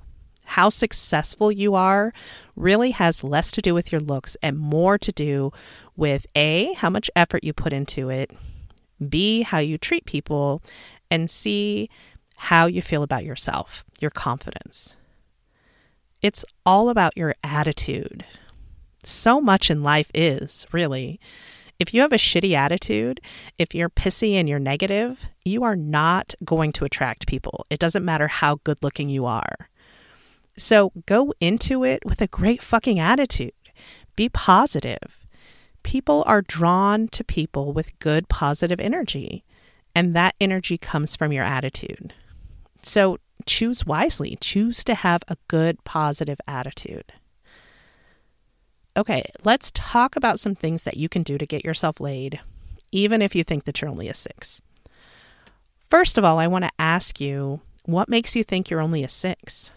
How 0.46 0.70
successful 0.70 1.52
you 1.52 1.76
are 1.76 2.14
really 2.56 2.92
has 2.92 3.24
less 3.24 3.52
to 3.52 3.62
do 3.62 3.74
with 3.74 3.92
your 3.92 4.02
looks 4.02 4.38
and 4.42 4.58
more 4.58 4.98
to 4.98 5.12
do 5.12 5.52
with 5.96 6.26
A, 6.36 6.74
how 6.74 6.90
much 6.90 7.10
effort 7.16 7.44
you 7.44 7.54
put 7.54 7.74
into 7.74 8.10
it, 8.10 8.32
B, 9.10 9.42
how 9.42 9.60
you 9.60 9.78
treat 9.78 10.06
people, 10.06 10.62
and 11.10 11.30
C, 11.30 11.90
how 12.36 12.66
you 12.66 12.82
feel 12.82 13.04
about 13.04 13.26
yourself, 13.26 13.84
your 14.00 14.12
confidence. 14.12 14.96
It's 16.22 16.46
all 16.66 16.90
about 16.90 17.18
your 17.18 17.36
attitude. 17.44 18.26
So 19.04 19.42
much 19.42 19.70
in 19.70 19.84
life 19.84 20.10
is, 20.14 20.66
really. 20.72 21.20
If 21.80 21.94
you 21.94 22.02
have 22.02 22.14
a 22.14 22.18
shitty 22.18 22.54
attitude, 22.54 23.20
if 23.58 23.76
you're 23.76 23.90
pissy 23.90 24.34
and 24.34 24.48
you're 24.48 24.60
negative, 24.60 25.26
you 25.44 25.64
are 25.64 25.76
not 25.76 26.34
going 26.46 26.72
to 26.74 26.86
attract 26.86 27.28
people. 27.28 27.66
It 27.70 27.80
doesn't 27.80 28.06
matter 28.06 28.28
how 28.28 28.62
good 28.64 28.82
looking 28.82 29.10
you 29.10 29.26
are. 29.26 29.70
So 30.56 30.92
go 31.06 31.34
into 31.40 31.84
it 31.84 32.06
with 32.06 32.22
a 32.22 32.28
great 32.28 32.62
fucking 32.62 33.00
attitude. 33.00 33.54
Be 34.16 34.30
positive. 34.30 35.26
People 35.82 36.24
are 36.28 36.42
drawn 36.42 37.08
to 37.10 37.24
people 37.24 37.74
with 37.74 37.98
good, 38.00 38.30
positive 38.30 38.80
energy, 38.80 39.44
and 39.96 40.16
that 40.16 40.36
energy 40.40 40.78
comes 40.78 41.16
from 41.16 41.32
your 41.32 41.44
attitude. 41.44 42.14
So 42.82 43.18
choose 43.46 43.86
wisely, 43.86 44.38
choose 44.40 44.84
to 44.86 44.96
have 44.96 45.24
a 45.28 45.38
good, 45.48 45.84
positive 45.84 46.40
attitude. 46.48 47.12
Okay, 48.96 49.24
let's 49.44 49.72
talk 49.74 50.16
about 50.16 50.40
some 50.40 50.56
things 50.56 50.84
that 50.84 50.98
you 50.98 51.10
can 51.10 51.24
do 51.24 51.38
to 51.38 51.48
get 51.48 51.66
yourself 51.66 52.00
laid, 52.00 52.40
even 52.92 53.22
if 53.22 53.36
you 53.36 53.44
think 53.44 53.64
that 53.66 53.82
you're 53.82 53.90
only 53.90 54.08
a 54.08 54.14
six. 54.14 54.62
First 55.80 56.18
of 56.18 56.24
all, 56.24 56.40
I 56.40 56.48
want 56.48 56.64
to 56.66 56.72
ask 56.80 57.20
you 57.20 57.62
what 57.86 58.08
makes 58.08 58.36
you 58.36 58.44
think 58.44 58.70
you're 58.70 58.80
only 58.80 59.04
a 59.04 59.10
six? 59.10 59.72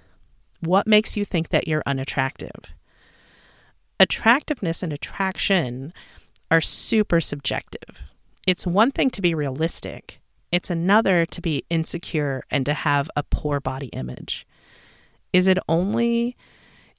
What 0.66 0.86
makes 0.88 1.16
you 1.16 1.24
think 1.24 1.50
that 1.50 1.68
you're 1.68 1.82
unattractive? 1.86 2.74
Attractiveness 4.00 4.82
and 4.82 4.92
attraction 4.92 5.92
are 6.50 6.60
super 6.60 7.20
subjective. 7.20 8.02
It's 8.46 8.66
one 8.66 8.90
thing 8.90 9.10
to 9.10 9.22
be 9.22 9.34
realistic, 9.34 10.20
it's 10.52 10.70
another 10.70 11.24
to 11.26 11.40
be 11.40 11.64
insecure 11.70 12.44
and 12.50 12.66
to 12.66 12.74
have 12.74 13.08
a 13.16 13.22
poor 13.22 13.60
body 13.60 13.88
image. 13.88 14.46
Is 15.32 15.46
it 15.46 15.58
only 15.68 16.36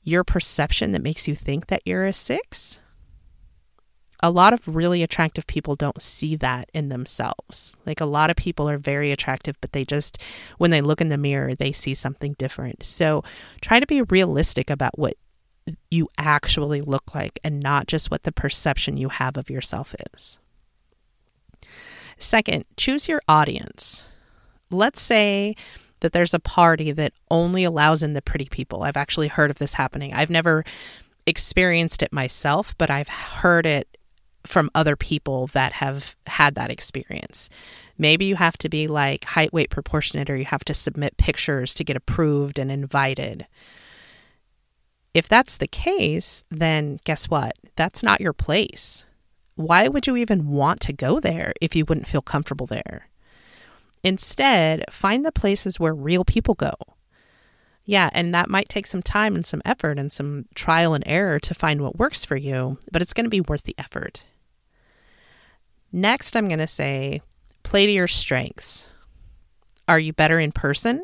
your 0.01 0.23
perception 0.23 0.91
that 0.93 1.03
makes 1.03 1.27
you 1.27 1.35
think 1.35 1.67
that 1.67 1.81
you're 1.85 2.05
a 2.05 2.13
six? 2.13 2.79
A 4.21 4.31
lot 4.31 4.53
of 4.53 4.67
really 4.67 5.03
attractive 5.03 5.45
people 5.47 5.75
don't 5.75 6.01
see 6.01 6.35
that 6.37 6.69
in 6.73 6.89
themselves. 6.89 7.75
Like 7.85 8.01
a 8.01 8.05
lot 8.05 8.29
of 8.29 8.35
people 8.35 8.67
are 8.69 8.77
very 8.77 9.11
attractive, 9.11 9.57
but 9.61 9.71
they 9.73 9.85
just, 9.85 10.17
when 10.57 10.71
they 10.71 10.81
look 10.81 11.01
in 11.01 11.09
the 11.09 11.17
mirror, 11.17 11.53
they 11.53 11.71
see 11.71 11.93
something 11.93 12.33
different. 12.39 12.85
So 12.85 13.23
try 13.61 13.79
to 13.79 13.85
be 13.85 14.01
realistic 14.01 14.69
about 14.69 14.97
what 14.97 15.15
you 15.91 16.07
actually 16.17 16.81
look 16.81 17.13
like 17.13 17.39
and 17.43 17.59
not 17.59 17.87
just 17.87 18.09
what 18.09 18.23
the 18.23 18.31
perception 18.31 18.97
you 18.97 19.09
have 19.09 19.37
of 19.37 19.49
yourself 19.49 19.93
is. 20.13 20.39
Second, 22.17 22.65
choose 22.75 23.07
your 23.07 23.21
audience. 23.27 24.03
Let's 24.71 25.01
say 25.01 25.55
that 25.99 26.13
there's 26.13 26.33
a 26.33 26.39
party 26.39 26.91
that 26.91 27.13
only 27.29 27.63
allows 27.63 28.01
in 28.01 28.13
the 28.13 28.21
pretty 28.21 28.45
people. 28.45 28.83
I've 28.83 28.97
actually 28.97 29.27
heard 29.27 29.51
of 29.51 29.59
this 29.59 29.73
happening. 29.73 30.13
I've 30.13 30.29
never 30.29 30.63
experienced 31.25 32.01
it 32.01 32.13
myself, 32.13 32.75
but 32.77 32.89
I've 32.89 33.09
heard 33.09 33.65
it 33.65 33.97
from 34.47 34.71
other 34.73 34.95
people 34.95 35.47
that 35.47 35.73
have 35.73 36.15
had 36.25 36.55
that 36.55 36.71
experience. 36.71 37.49
Maybe 37.97 38.25
you 38.25 38.35
have 38.35 38.57
to 38.59 38.69
be 38.69 38.87
like 38.87 39.25
height, 39.25 39.51
weight, 39.53 39.69
proportionate, 39.69 40.29
or 40.29 40.37
you 40.37 40.45
have 40.45 40.65
to 40.65 40.73
submit 40.73 41.17
pictures 41.17 41.73
to 41.75 41.83
get 41.83 41.97
approved 41.97 42.57
and 42.57 42.71
invited. 42.71 43.47
If 45.13 45.27
that's 45.27 45.57
the 45.57 45.67
case, 45.67 46.45
then 46.49 46.99
guess 47.03 47.29
what? 47.29 47.55
That's 47.75 48.03
not 48.03 48.21
your 48.21 48.33
place. 48.33 49.05
Why 49.55 49.87
would 49.87 50.05
you 50.05 50.15
even 50.15 50.49
want 50.49 50.79
to 50.81 50.93
go 50.93 51.19
there 51.19 51.53
if 51.59 51.75
you 51.75 51.85
wouldn't 51.85 52.07
feel 52.07 52.21
comfortable 52.21 52.67
there? 52.67 53.09
Instead, 54.03 54.85
find 54.91 55.25
the 55.25 55.31
places 55.31 55.79
where 55.79 55.93
real 55.93 56.23
people 56.23 56.53
go. 56.53 56.73
Yeah, 57.83 58.09
and 58.13 58.35
that 58.35 58.49
might 58.49 58.69
take 58.69 58.85
some 58.85 59.01
time 59.01 59.33
and 59.33 59.45
some 59.45 59.61
effort 59.65 59.97
and 59.97 60.11
some 60.11 60.45
trial 60.53 60.93
and 60.93 61.03
error 61.07 61.39
to 61.39 61.53
find 61.53 61.81
what 61.81 61.97
works 61.97 62.23
for 62.23 62.35
you, 62.35 62.77
but 62.91 63.01
it's 63.01 63.13
going 63.13 63.25
to 63.25 63.29
be 63.29 63.41
worth 63.41 63.63
the 63.63 63.75
effort. 63.77 64.23
Next, 65.91 66.35
I'm 66.35 66.47
going 66.47 66.59
to 66.59 66.67
say 66.67 67.21
play 67.63 67.85
to 67.85 67.91
your 67.91 68.07
strengths. 68.07 68.87
Are 69.87 69.99
you 69.99 70.13
better 70.13 70.39
in 70.39 70.51
person? 70.51 71.03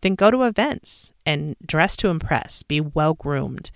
Then 0.00 0.14
go 0.14 0.30
to 0.30 0.44
events 0.44 1.12
and 1.26 1.56
dress 1.64 1.96
to 1.96 2.08
impress. 2.08 2.62
Be 2.62 2.80
well 2.80 3.14
groomed. 3.14 3.70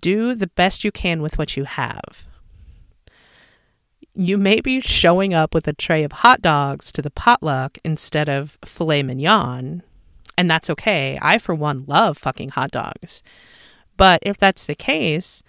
Do 0.00 0.34
the 0.34 0.48
best 0.48 0.84
you 0.84 0.92
can 0.92 1.22
with 1.22 1.38
what 1.38 1.56
you 1.56 1.64
have. 1.64 2.28
You 4.14 4.38
may 4.38 4.60
be 4.60 4.80
showing 4.80 5.34
up 5.34 5.54
with 5.54 5.66
a 5.66 5.72
tray 5.72 6.04
of 6.04 6.12
hot 6.12 6.40
dogs 6.40 6.92
to 6.92 7.02
the 7.02 7.10
potluck 7.10 7.78
instead 7.84 8.28
of 8.28 8.58
filet 8.64 9.02
mignon, 9.02 9.82
and 10.38 10.48
that's 10.48 10.70
okay. 10.70 11.18
I, 11.20 11.38
for 11.38 11.54
one, 11.54 11.84
love 11.86 12.16
fucking 12.18 12.50
hot 12.50 12.70
dogs. 12.70 13.22
But 13.96 14.20
if 14.22 14.36
that's 14.38 14.66
the 14.66 14.74
case, 14.76 15.42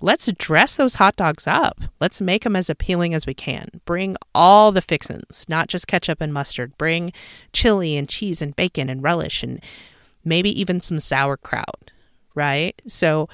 let's 0.00 0.30
dress 0.32 0.76
those 0.76 0.96
hot 0.96 1.16
dogs 1.16 1.46
up. 1.46 1.80
Let's 2.00 2.20
make 2.20 2.44
them 2.44 2.56
as 2.56 2.70
appealing 2.70 3.14
as 3.14 3.26
we 3.26 3.34
can. 3.34 3.80
Bring 3.84 4.16
all 4.34 4.72
the 4.72 4.82
fixins, 4.82 5.44
not 5.48 5.68
just 5.68 5.86
ketchup 5.86 6.20
and 6.20 6.32
mustard. 6.32 6.76
Bring 6.78 7.12
chili 7.52 7.96
and 7.96 8.08
cheese 8.08 8.40
and 8.40 8.54
bacon 8.54 8.88
and 8.88 9.02
relish 9.02 9.42
and 9.42 9.60
maybe 10.24 10.58
even 10.60 10.80
some 10.80 10.98
sauerkraut, 10.98 11.90
right? 12.34 12.80
So 12.86 13.28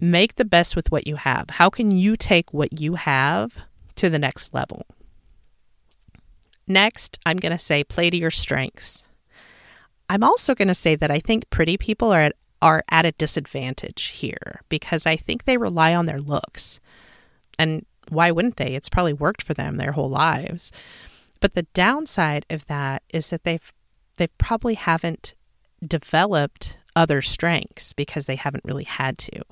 make 0.00 0.36
the 0.36 0.44
best 0.44 0.76
with 0.76 0.90
what 0.90 1.06
you 1.06 1.16
have. 1.16 1.50
How 1.50 1.70
can 1.70 1.90
you 1.90 2.16
take 2.16 2.52
what 2.52 2.80
you 2.80 2.94
have 2.94 3.56
to 3.96 4.10
the 4.10 4.18
next 4.18 4.52
level? 4.52 4.84
Next, 6.66 7.18
I'm 7.24 7.36
going 7.36 7.52
to 7.52 7.58
say 7.58 7.84
play 7.84 8.10
to 8.10 8.16
your 8.16 8.32
strengths. 8.32 9.02
I'm 10.08 10.24
also 10.24 10.54
going 10.54 10.68
to 10.68 10.74
say 10.74 10.96
that 10.96 11.10
I 11.10 11.20
think 11.20 11.48
pretty 11.50 11.76
people 11.76 12.12
are 12.12 12.20
at 12.20 12.34
are 12.66 12.82
at 12.90 13.06
a 13.06 13.12
disadvantage 13.12 14.06
here 14.06 14.60
because 14.68 15.06
I 15.06 15.16
think 15.16 15.44
they 15.44 15.56
rely 15.56 15.94
on 15.94 16.06
their 16.06 16.18
looks. 16.20 16.80
And 17.60 17.86
why 18.08 18.32
wouldn't 18.32 18.56
they? 18.56 18.74
It's 18.74 18.88
probably 18.88 19.12
worked 19.12 19.40
for 19.40 19.54
them 19.54 19.76
their 19.76 19.92
whole 19.92 20.10
lives. 20.10 20.72
But 21.38 21.54
the 21.54 21.62
downside 21.74 22.44
of 22.50 22.66
that 22.66 23.04
is 23.08 23.30
that 23.30 23.44
they've 23.44 23.72
they 24.16 24.26
probably 24.38 24.74
haven't 24.74 25.34
developed 25.86 26.78
other 26.96 27.22
strengths 27.22 27.92
because 27.92 28.26
they 28.26 28.34
haven't 28.34 28.64
really 28.64 28.84
had 28.84 29.16
to. 29.18 29.42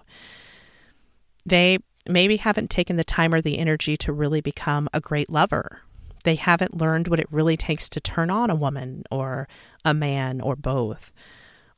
They 1.46 1.78
maybe 2.08 2.38
haven't 2.38 2.70
taken 2.70 2.96
the 2.96 3.04
time 3.04 3.32
or 3.32 3.40
the 3.40 3.58
energy 3.58 3.96
to 3.98 4.12
really 4.12 4.40
become 4.40 4.88
a 4.92 5.00
great 5.00 5.30
lover. 5.30 5.82
They 6.24 6.34
haven't 6.34 6.80
learned 6.80 7.06
what 7.06 7.20
it 7.20 7.30
really 7.30 7.56
takes 7.56 7.88
to 7.90 8.00
turn 8.00 8.28
on 8.30 8.50
a 8.50 8.56
woman 8.56 9.04
or 9.08 9.46
a 9.84 9.94
man 9.94 10.40
or 10.40 10.56
both, 10.56 11.12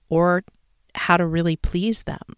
or 0.09 0.45
how 0.97 1.17
to 1.17 1.27
really 1.27 1.57
please 1.57 2.03
them. 2.05 2.35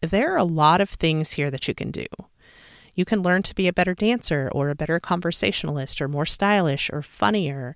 There 0.00 0.32
are 0.32 0.38
a 0.38 0.44
lot 0.44 0.80
of 0.80 0.90
things 0.90 1.32
here 1.32 1.50
that 1.50 1.68
you 1.68 1.74
can 1.74 1.90
do. 1.90 2.06
You 2.94 3.04
can 3.04 3.22
learn 3.22 3.42
to 3.44 3.54
be 3.54 3.68
a 3.68 3.72
better 3.72 3.94
dancer 3.94 4.50
or 4.52 4.68
a 4.68 4.74
better 4.74 5.00
conversationalist 5.00 6.02
or 6.02 6.08
more 6.08 6.26
stylish 6.26 6.90
or 6.90 7.00
funnier. 7.02 7.74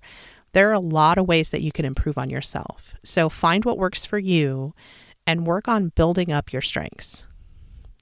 There 0.51 0.69
are 0.69 0.73
a 0.73 0.79
lot 0.79 1.17
of 1.17 1.27
ways 1.27 1.49
that 1.49 1.61
you 1.61 1.71
can 1.71 1.85
improve 1.85 2.17
on 2.17 2.29
yourself. 2.29 2.95
So 3.03 3.29
find 3.29 3.65
what 3.65 3.77
works 3.77 4.05
for 4.05 4.19
you 4.19 4.73
and 5.25 5.47
work 5.47 5.67
on 5.67 5.89
building 5.95 6.31
up 6.31 6.53
your 6.53 6.61
strengths. 6.61 7.25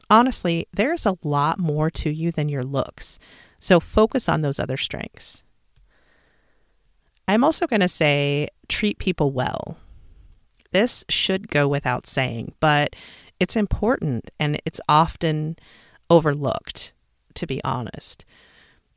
honestly, 0.10 0.68
there's 0.74 1.06
a 1.06 1.18
lot 1.24 1.60
more 1.60 1.90
to 1.90 2.10
you 2.10 2.32
than 2.32 2.50
your 2.50 2.64
looks. 2.64 3.20
So 3.60 3.80
focus 3.80 4.30
on 4.30 4.42
those 4.42 4.60
other 4.60 4.78
strengths. 4.78 5.44
I'm 7.28 7.44
also 7.44 7.66
going 7.66 7.82
to 7.82 7.88
say 7.88 8.50
treat 8.68 9.00
people 9.00 9.32
well. 9.32 9.78
This 10.75 11.05
should 11.08 11.48
go 11.48 11.70
without 11.70 12.05
saying, 12.05 12.53
but 12.60 12.98
it's 13.39 13.55
important 13.55 14.29
and 14.38 14.62
it's 14.65 14.82
often 14.89 15.55
overlooked, 16.10 16.91
to 17.36 17.48
be 17.48 17.63
honest. 17.63 18.25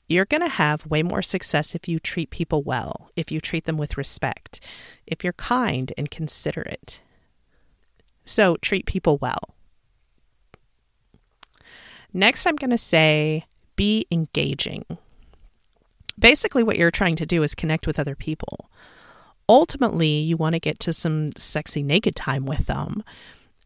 You're 0.09 0.25
going 0.25 0.43
to 0.43 0.49
have 0.49 0.87
way 0.87 1.05
more 1.05 1.23
success 1.23 1.77
if 1.77 1.87
you 1.87 2.01
treat 2.01 2.31
people 2.31 2.65
well, 2.65 3.13
if 3.15 3.31
you 3.31 3.41
treat 3.41 3.65
them 3.65 3.77
with 3.77 3.97
respect, 3.97 4.59
if 5.07 5.23
you're 5.23 5.35
kind 5.35 5.93
and 5.97 6.11
considerate. 6.11 7.01
So 8.25 8.57
treat 8.57 8.85
people 8.85 9.17
well. 9.17 9.55
Next, 12.13 12.45
I'm 12.45 12.57
going 12.57 12.71
to 12.71 12.77
say 12.77 13.45
be 13.77 14.05
engaging. 14.11 14.85
Basically, 16.19 16.65
what 16.65 16.77
you're 16.77 16.91
trying 16.91 17.15
to 17.15 17.25
do 17.25 17.45
is 17.45 17.55
connect 17.55 17.87
with 17.87 18.01
other 18.01 18.17
people. 18.17 18.69
Ultimately, 19.49 20.09
you 20.09 20.37
want 20.37 20.55
to 20.55 20.61
get 20.61 20.79
to 20.81 20.93
some 20.93 21.33
sexy 21.37 21.83
naked 21.83 22.15
time 22.15 22.45
with 22.45 22.67
them. 22.67 23.03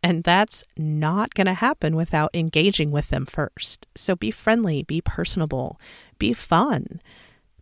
And 0.03 0.25
that's 0.25 0.65
not 0.77 1.35
going 1.35 1.47
to 1.47 1.55
happen 1.55 1.95
without 1.95 2.31
engaging 2.35 2.91
with 2.91 3.09
them 3.09 3.25
first. 3.25 3.87
So 3.95 4.17
be 4.17 4.31
friendly, 4.31 4.83
be 4.83 5.01
personable, 5.01 5.81
be 6.19 6.33
fun. 6.33 7.01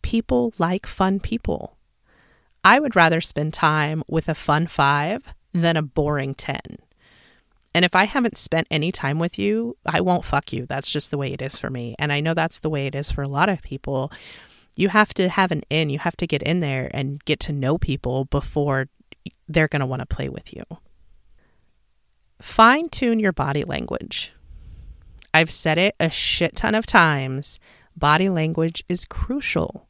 People 0.02 0.54
like 0.58 0.86
fun 0.86 1.20
people. 1.20 1.76
I 2.64 2.78
would 2.80 2.96
rather 2.96 3.20
spend 3.20 3.54
time 3.54 4.02
with 4.08 4.28
a 4.28 4.34
fun 4.34 4.66
five 4.66 5.34
than 5.52 5.76
a 5.76 5.82
boring 5.82 6.34
10. 6.34 6.58
And 7.74 7.84
if 7.84 7.94
I 7.94 8.04
haven't 8.04 8.36
spent 8.36 8.66
any 8.70 8.90
time 8.90 9.18
with 9.18 9.38
you, 9.38 9.76
I 9.86 10.00
won't 10.00 10.24
fuck 10.24 10.52
you. 10.52 10.66
That's 10.66 10.90
just 10.90 11.10
the 11.10 11.18
way 11.18 11.32
it 11.32 11.40
is 11.40 11.58
for 11.58 11.70
me. 11.70 11.94
And 11.98 12.12
I 12.12 12.20
know 12.20 12.34
that's 12.34 12.60
the 12.60 12.70
way 12.70 12.86
it 12.86 12.94
is 12.94 13.12
for 13.12 13.22
a 13.22 13.28
lot 13.28 13.48
of 13.48 13.62
people. 13.62 14.10
You 14.76 14.88
have 14.88 15.12
to 15.14 15.28
have 15.28 15.50
an 15.50 15.62
in, 15.68 15.90
you 15.90 15.98
have 15.98 16.16
to 16.18 16.26
get 16.26 16.42
in 16.42 16.60
there 16.60 16.90
and 16.94 17.24
get 17.24 17.40
to 17.40 17.52
know 17.52 17.78
people 17.78 18.24
before 18.26 18.88
they're 19.48 19.68
going 19.68 19.80
to 19.80 19.86
want 19.86 20.00
to 20.00 20.06
play 20.06 20.28
with 20.28 20.54
you. 20.54 20.64
Fine 22.40 22.88
tune 22.88 23.20
your 23.20 23.32
body 23.32 23.62
language. 23.62 24.32
I've 25.34 25.50
said 25.50 25.78
it 25.78 25.94
a 26.00 26.10
shit 26.10 26.56
ton 26.56 26.74
of 26.74 26.86
times. 26.86 27.60
Body 27.96 28.28
language 28.28 28.82
is 28.88 29.04
crucial. 29.04 29.86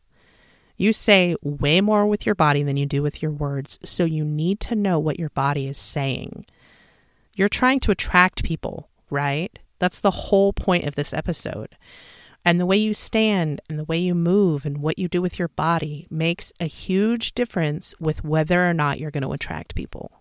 You 0.77 0.93
say 0.93 1.37
way 1.43 1.81
more 1.81 2.07
with 2.07 2.25
your 2.25 2.35
body 2.35 2.63
than 2.63 2.77
you 2.77 2.87
do 2.87 3.03
with 3.03 3.23
your 3.23 3.31
words, 3.31 3.79
so 3.85 4.05
you 4.05 4.25
need 4.25 4.61
to 4.61 4.75
know 4.75 4.99
what 4.99 5.19
your 5.19 5.29
body 5.31 5.67
is 5.67 5.79
saying. 5.79 6.47
You're 7.35 7.51
trying 7.51 7.81
to 7.81 7.91
attract 7.91 8.45
people, 8.45 8.89
right? 9.11 9.59
That's 9.79 10.01
the 10.01 10.11
whole 10.11 10.53
point 10.53 10.85
of 10.85 10.95
this 10.95 11.13
episode. 11.13 11.77
And 12.45 12.59
the 12.59 12.67
way 12.67 12.77
you 12.77 12.95
stand 12.95 13.61
and 13.69 13.79
the 13.79 13.85
way 13.85 13.99
you 13.99 14.15
move 14.15 14.65
and 14.65 14.79
what 14.79 14.99
you 14.99 15.09
do 15.09 15.21
with 15.21 15.39
your 15.39 15.49
body 15.49 16.07
makes 16.11 16.53
a 16.59 16.65
huge 16.65 17.35
difference 17.35 17.95
with 18.01 18.25
whether 18.25 18.69
or 18.69 18.73
not 18.73 18.99
you're 18.99 19.11
going 19.11 19.23
to 19.23 19.33
attract 19.33 19.75
people. 19.75 20.21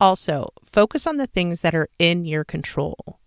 Also, 0.00 0.50
focus 0.64 1.06
on 1.06 1.16
the 1.16 1.26
things 1.26 1.60
that 1.60 1.74
are 1.74 1.88
in 1.98 2.24
your 2.24 2.44
control. 2.44 3.18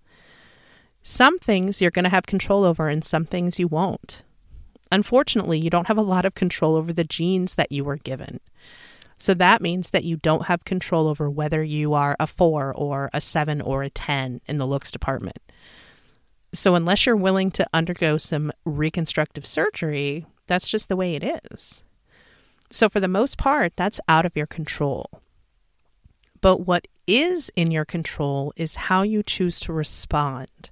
Some 1.04 1.38
things 1.38 1.82
you're 1.82 1.92
going 1.92 2.04
to 2.04 2.10
have 2.10 2.26
control 2.26 2.64
over, 2.64 2.88
and 2.88 3.04
some 3.04 3.26
things 3.26 3.60
you 3.60 3.68
won't. 3.68 4.24
Unfortunately, 4.92 5.60
you 5.60 5.70
don't 5.70 5.88
have 5.88 5.98
a 5.98 6.04
lot 6.04 6.26
of 6.26 6.36
control 6.36 6.76
over 6.76 6.94
the 6.94 7.04
genes 7.04 7.56
that 7.56 7.72
you 7.72 7.84
were 7.84 7.98
given. 7.98 8.40
So 9.18 9.34
that 9.36 9.62
means 9.62 9.92
that 9.92 10.04
you 10.04 10.18
don't 10.18 10.46
have 10.46 10.66
control 10.66 11.08
over 11.08 11.30
whether 11.30 11.64
you 11.64 11.94
are 11.94 12.16
a 12.20 12.28
four 12.28 12.74
or 12.74 13.10
a 13.14 13.22
seven 13.22 13.62
or 13.62 13.84
a 13.84 13.90
10 13.90 14.42
in 14.48 14.58
the 14.58 14.66
looks 14.66 14.92
department. 14.92 15.40
So, 16.54 16.76
unless 16.76 17.06
you're 17.06 17.16
willing 17.16 17.50
to 17.52 17.68
undergo 17.74 18.18
some 18.18 18.52
reconstructive 18.66 19.46
surgery, 19.46 20.26
that's 20.48 20.68
just 20.68 20.90
the 20.90 20.98
way 20.98 21.16
it 21.16 21.42
is. 21.52 21.82
So, 22.70 22.90
for 22.90 23.00
the 23.00 23.08
most 23.08 23.38
part, 23.38 23.74
that's 23.76 24.02
out 24.10 24.26
of 24.26 24.36
your 24.36 24.48
control. 24.48 25.22
But 26.42 26.66
what 26.68 26.88
is 27.08 27.52
in 27.56 27.72
your 27.72 27.86
control 27.86 28.52
is 28.58 28.76
how 28.76 29.04
you 29.04 29.24
choose 29.24 29.60
to 29.62 29.74
respond, 29.74 30.70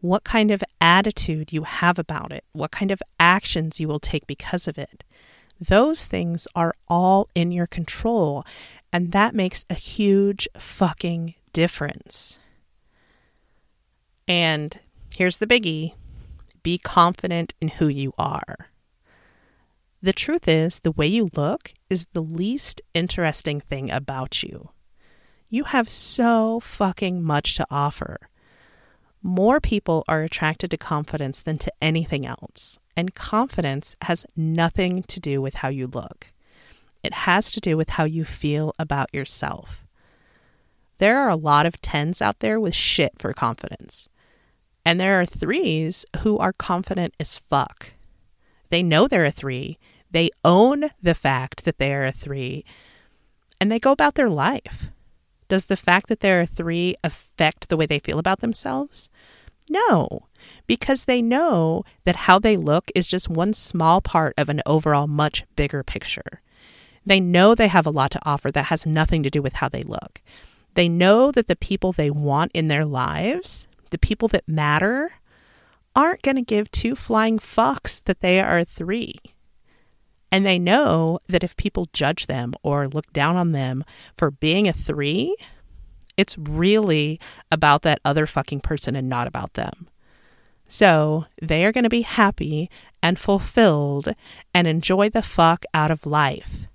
what 0.00 0.24
kind 0.24 0.50
of 0.50 0.64
attitude 0.80 1.52
you 1.52 1.62
have 1.62 1.98
about 1.98 2.32
it, 2.32 2.44
what 2.52 2.70
kind 2.70 2.90
of 2.90 3.02
actions 3.18 3.80
you 3.80 3.88
will 3.88 4.00
take 4.00 4.26
because 4.26 4.66
of 4.68 4.78
it. 4.78 5.04
Those 5.60 6.06
things 6.06 6.48
are 6.54 6.74
all 6.88 7.28
in 7.34 7.52
your 7.52 7.66
control, 7.66 8.44
and 8.92 9.12
that 9.12 9.34
makes 9.34 9.64
a 9.70 9.74
huge 9.74 10.48
fucking 10.58 11.34
difference. 11.52 12.38
And 14.26 14.78
here's 15.20 15.36
the 15.36 15.46
biggie 15.46 15.92
be 16.62 16.78
confident 16.78 17.52
in 17.60 17.68
who 17.68 17.88
you 17.88 18.14
are. 18.16 18.70
The 20.00 20.14
truth 20.14 20.48
is, 20.48 20.78
the 20.78 20.92
way 20.92 21.06
you 21.08 21.28
look 21.36 21.74
is 21.90 22.06
the 22.14 22.22
least 22.22 22.80
interesting 22.94 23.60
thing 23.60 23.90
about 23.90 24.42
you. 24.42 24.70
You 25.50 25.64
have 25.64 25.90
so 25.90 26.58
fucking 26.60 27.22
much 27.22 27.54
to 27.56 27.66
offer. 27.70 28.30
More 29.22 29.60
people 29.60 30.04
are 30.08 30.22
attracted 30.22 30.70
to 30.70 30.78
confidence 30.78 31.42
than 31.42 31.58
to 31.58 31.72
anything 31.82 32.24
else. 32.24 32.78
And 32.96 33.14
confidence 33.14 33.96
has 34.00 34.24
nothing 34.34 35.02
to 35.02 35.20
do 35.20 35.42
with 35.42 35.56
how 35.56 35.68
you 35.68 35.86
look, 35.86 36.32
it 37.02 37.12
has 37.12 37.52
to 37.52 37.60
do 37.60 37.76
with 37.76 37.90
how 37.90 38.04
you 38.04 38.24
feel 38.24 38.72
about 38.78 39.12
yourself. 39.12 39.86
There 40.96 41.18
are 41.18 41.28
a 41.28 41.36
lot 41.36 41.66
of 41.66 41.82
tens 41.82 42.22
out 42.22 42.38
there 42.38 42.58
with 42.58 42.74
shit 42.74 43.18
for 43.18 43.34
confidence. 43.34 44.08
And 44.84 44.98
there 44.98 45.20
are 45.20 45.26
threes 45.26 46.06
who 46.20 46.38
are 46.38 46.52
confident 46.52 47.14
as 47.20 47.38
fuck. 47.38 47.92
They 48.70 48.82
know 48.82 49.06
they're 49.06 49.24
a 49.24 49.30
three, 49.30 49.78
they 50.10 50.30
own 50.44 50.90
the 51.00 51.14
fact 51.14 51.64
that 51.64 51.78
they 51.78 51.94
are 51.94 52.04
a 52.04 52.12
three, 52.12 52.64
and 53.60 53.70
they 53.70 53.78
go 53.78 53.92
about 53.92 54.14
their 54.14 54.30
life. 54.30 54.88
Does 55.48 55.66
the 55.66 55.76
fact 55.76 56.08
that 56.08 56.20
they're 56.20 56.42
a 56.42 56.46
three 56.46 56.94
affect 57.02 57.68
the 57.68 57.76
way 57.76 57.86
they 57.86 57.98
feel 57.98 58.18
about 58.18 58.40
themselves? 58.40 59.10
No, 59.68 60.26
because 60.66 61.04
they 61.04 61.22
know 61.22 61.84
that 62.04 62.16
how 62.16 62.38
they 62.38 62.56
look 62.56 62.90
is 62.94 63.06
just 63.06 63.28
one 63.28 63.52
small 63.52 64.00
part 64.00 64.34
of 64.38 64.48
an 64.48 64.62
overall 64.66 65.06
much 65.06 65.44
bigger 65.56 65.82
picture. 65.82 66.40
They 67.04 67.20
know 67.20 67.54
they 67.54 67.68
have 67.68 67.86
a 67.86 67.90
lot 67.90 68.10
to 68.12 68.20
offer 68.24 68.50
that 68.52 68.66
has 68.66 68.86
nothing 68.86 69.22
to 69.22 69.30
do 69.30 69.42
with 69.42 69.54
how 69.54 69.68
they 69.68 69.82
look. 69.82 70.20
They 70.74 70.88
know 70.88 71.32
that 71.32 71.48
the 71.48 71.56
people 71.56 71.92
they 71.92 72.10
want 72.10 72.52
in 72.52 72.68
their 72.68 72.84
lives, 72.84 73.66
the 73.90 73.98
people 73.98 74.28
that 74.28 74.48
matter, 74.48 75.12
aren't 75.94 76.22
going 76.22 76.36
to 76.36 76.42
give 76.42 76.70
two 76.70 76.94
flying 76.94 77.38
fucks 77.38 78.02
that 78.04 78.20
they 78.20 78.40
are 78.40 78.64
three. 78.64 79.16
And 80.32 80.46
they 80.46 80.58
know 80.58 81.18
that 81.28 81.42
if 81.42 81.56
people 81.56 81.88
judge 81.92 82.26
them 82.26 82.54
or 82.62 82.86
look 82.86 83.12
down 83.12 83.36
on 83.36 83.52
them 83.52 83.84
for 84.16 84.30
being 84.30 84.68
a 84.68 84.72
three, 84.72 85.34
it's 86.16 86.38
really 86.38 87.18
about 87.50 87.82
that 87.82 88.00
other 88.04 88.26
fucking 88.26 88.60
person 88.60 88.94
and 88.94 89.08
not 89.08 89.26
about 89.26 89.54
them. 89.54 89.88
So 90.68 91.26
they 91.42 91.64
are 91.64 91.72
going 91.72 91.84
to 91.84 91.90
be 91.90 92.02
happy 92.02 92.70
and 93.02 93.18
fulfilled 93.18 94.14
and 94.54 94.68
enjoy 94.68 95.08
the 95.08 95.22
fuck 95.22 95.64
out 95.74 95.90
of 95.90 96.06
life 96.06 96.68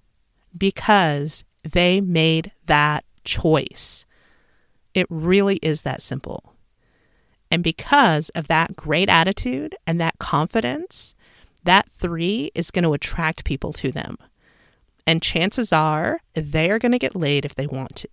because 0.58 1.45
they 1.63 2.01
made 2.01 2.51
that 2.65 3.06
choice. 3.23 4.06
It 4.93 5.08
really 5.10 5.58
is 5.58 5.84
that 5.84 6.01
simple. 6.01 6.54
And 7.51 7.63
because 7.63 8.29
of 8.29 8.47
that 8.47 8.75
great 8.75 9.10
attitude 9.10 9.75
and 9.86 9.99
that 10.01 10.19
confidence, 10.19 11.15
that 11.63 11.89
three 11.89 12.51
is 12.55 12.71
going 12.71 12.84
to 12.84 12.93
attract 12.93 13.45
people 13.45 13.73
to 13.73 13.91
them. 13.91 14.17
And 15.08 15.21
chances 15.21 15.71
are 15.71 16.19
they 16.34 16.71
are 16.71 16.79
going 16.79 16.91
to 16.91 16.99
get 16.99 17.15
laid 17.15 17.45
if 17.45 17.55
they 17.55 17.67
want 17.67 17.95
to 17.97 18.10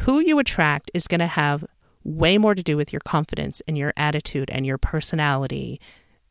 who 0.00 0.20
you 0.20 0.38
attract 0.38 0.90
is 0.94 1.06
going 1.06 1.20
to 1.20 1.26
have 1.26 1.64
way 2.04 2.38
more 2.38 2.54
to 2.54 2.62
do 2.62 2.76
with 2.76 2.92
your 2.92 3.00
confidence 3.00 3.62
and 3.66 3.76
your 3.76 3.92
attitude 3.96 4.50
and 4.50 4.66
your 4.66 4.78
personality 4.78 5.80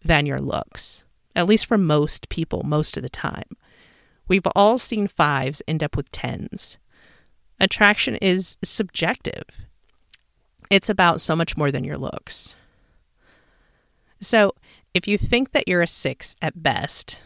than 0.03 0.25
your 0.25 0.39
looks, 0.39 1.03
at 1.35 1.47
least 1.47 1.65
for 1.65 1.77
most 1.77 2.29
people, 2.29 2.63
most 2.63 2.95
of 2.95 3.03
the 3.03 3.09
time. 3.09 3.57
We've 4.27 4.47
all 4.55 4.77
seen 4.77 5.07
fives 5.07 5.61
end 5.67 5.83
up 5.83 5.97
with 5.97 6.11
tens. 6.11 6.77
Attraction 7.59 8.15
is 8.17 8.57
subjective, 8.63 9.43
it's 10.69 10.89
about 10.89 11.21
so 11.21 11.35
much 11.35 11.57
more 11.57 11.71
than 11.71 11.83
your 11.83 11.97
looks. 11.97 12.55
So, 14.21 14.53
if 14.93 15.07
you 15.07 15.17
think 15.17 15.51
that 15.51 15.67
you're 15.67 15.81
a 15.81 15.87
six 15.87 16.35
at 16.41 16.63
best, 16.63 17.19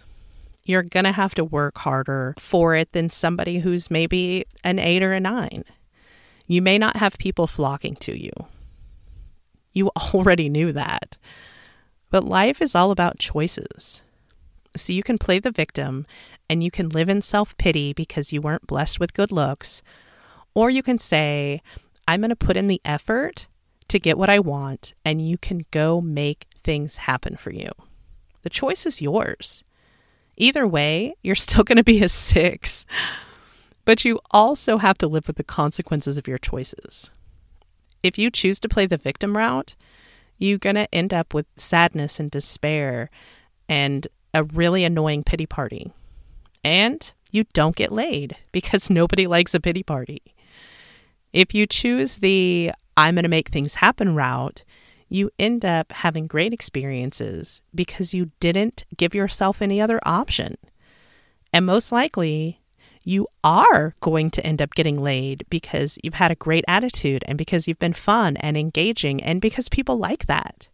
you're 0.63 0.83
going 0.83 1.03
to 1.05 1.11
have 1.11 1.35
to 1.35 1.43
work 1.43 1.77
harder 1.79 2.33
for 2.37 2.75
it 2.75 2.91
than 2.91 3.09
somebody 3.09 3.59
who's 3.59 3.91
maybe 3.91 4.45
an 4.63 4.79
eight 4.79 5.03
or 5.03 5.13
a 5.13 5.19
nine. 5.19 5.63
You 6.47 6.61
may 6.61 6.77
not 6.77 6.97
have 6.97 7.17
people 7.17 7.47
flocking 7.47 7.95
to 7.97 8.19
you. 8.19 8.31
You 9.71 9.91
already 10.13 10.49
knew 10.49 10.71
that. 10.71 11.17
But 12.09 12.23
life 12.23 12.61
is 12.61 12.75
all 12.75 12.91
about 12.91 13.19
choices. 13.19 14.01
So 14.75 14.93
you 14.93 15.03
can 15.03 15.17
play 15.17 15.39
the 15.39 15.51
victim 15.51 16.05
and 16.49 16.63
you 16.63 16.71
can 16.71 16.89
live 16.89 17.09
in 17.09 17.21
self 17.21 17.55
pity 17.57 17.93
because 17.93 18.33
you 18.33 18.41
weren't 18.41 18.67
blessed 18.67 18.99
with 18.99 19.13
good 19.13 19.31
looks. 19.31 19.81
Or 20.55 20.69
you 20.69 20.81
can 20.81 20.97
say, 20.97 21.61
I'm 22.09 22.21
going 22.21 22.29
to 22.29 22.35
put 22.35 22.57
in 22.57 22.65
the 22.65 22.81
effort 22.83 23.45
to 23.87 23.99
get 23.99 24.17
what 24.17 24.31
I 24.31 24.39
want, 24.39 24.95
and 25.05 25.21
you 25.21 25.37
can 25.37 25.63
go 25.69 26.01
make 26.01 26.47
things 26.59 26.95
happen 26.95 27.35
for 27.35 27.51
you. 27.51 27.69
The 28.41 28.49
choice 28.49 28.87
is 28.87 28.99
yours. 28.99 29.63
Either 30.35 30.65
way, 30.65 31.13
you're 31.21 31.35
still 31.35 31.63
going 31.63 31.77
to 31.77 31.83
be 31.83 32.01
a 32.01 32.09
six, 32.09 32.83
but 33.85 34.05
you 34.05 34.19
also 34.31 34.79
have 34.79 34.97
to 34.97 35.07
live 35.07 35.27
with 35.27 35.35
the 35.35 35.43
consequences 35.43 36.17
of 36.17 36.27
your 36.27 36.39
choices. 36.39 37.11
If 38.01 38.17
you 38.17 38.31
choose 38.31 38.59
to 38.61 38.69
play 38.69 38.87
the 38.87 38.97
victim 38.97 39.37
route, 39.37 39.75
you're 40.39 40.57
going 40.57 40.77
to 40.77 40.91
end 40.91 41.13
up 41.13 41.35
with 41.35 41.45
sadness 41.57 42.19
and 42.19 42.31
despair 42.31 43.11
and 43.67 44.07
a 44.33 44.45
really 44.45 44.83
annoying 44.83 45.23
pity 45.23 45.45
party. 45.45 45.93
And 46.63 47.13
you 47.29 47.43
don't 47.53 47.75
get 47.75 47.91
laid 47.91 48.35
because 48.51 48.89
nobody 48.89 49.27
likes 49.27 49.53
a 49.53 49.59
pity 49.59 49.83
party. 49.83 50.23
If 51.33 51.53
you 51.53 51.67
choose 51.67 52.17
the 52.17 52.71
I'm 52.97 53.15
going 53.15 53.23
to 53.23 53.29
make 53.29 53.49
things 53.49 53.75
happen 53.75 54.15
route, 54.15 54.63
you 55.07 55.31
end 55.39 55.65
up 55.65 55.91
having 55.91 56.27
great 56.27 56.53
experiences 56.53 57.61
because 57.73 58.13
you 58.13 58.31
didn't 58.39 58.83
give 58.95 59.15
yourself 59.15 59.61
any 59.61 59.81
other 59.81 59.99
option. 60.03 60.57
And 61.51 61.65
most 61.65 61.91
likely, 61.91 62.61
you 63.03 63.27
are 63.43 63.95
going 64.01 64.29
to 64.31 64.45
end 64.45 64.61
up 64.61 64.75
getting 64.75 65.01
laid 65.01 65.45
because 65.49 65.97
you've 66.03 66.15
had 66.15 66.31
a 66.31 66.35
great 66.35 66.65
attitude 66.67 67.23
and 67.27 67.37
because 67.37 67.67
you've 67.67 67.79
been 67.79 67.93
fun 67.93 68.37
and 68.37 68.55
engaging 68.55 69.23
and 69.23 69.41
because 69.41 69.69
people 69.69 69.97
like 69.97 70.27
that. 70.27 70.69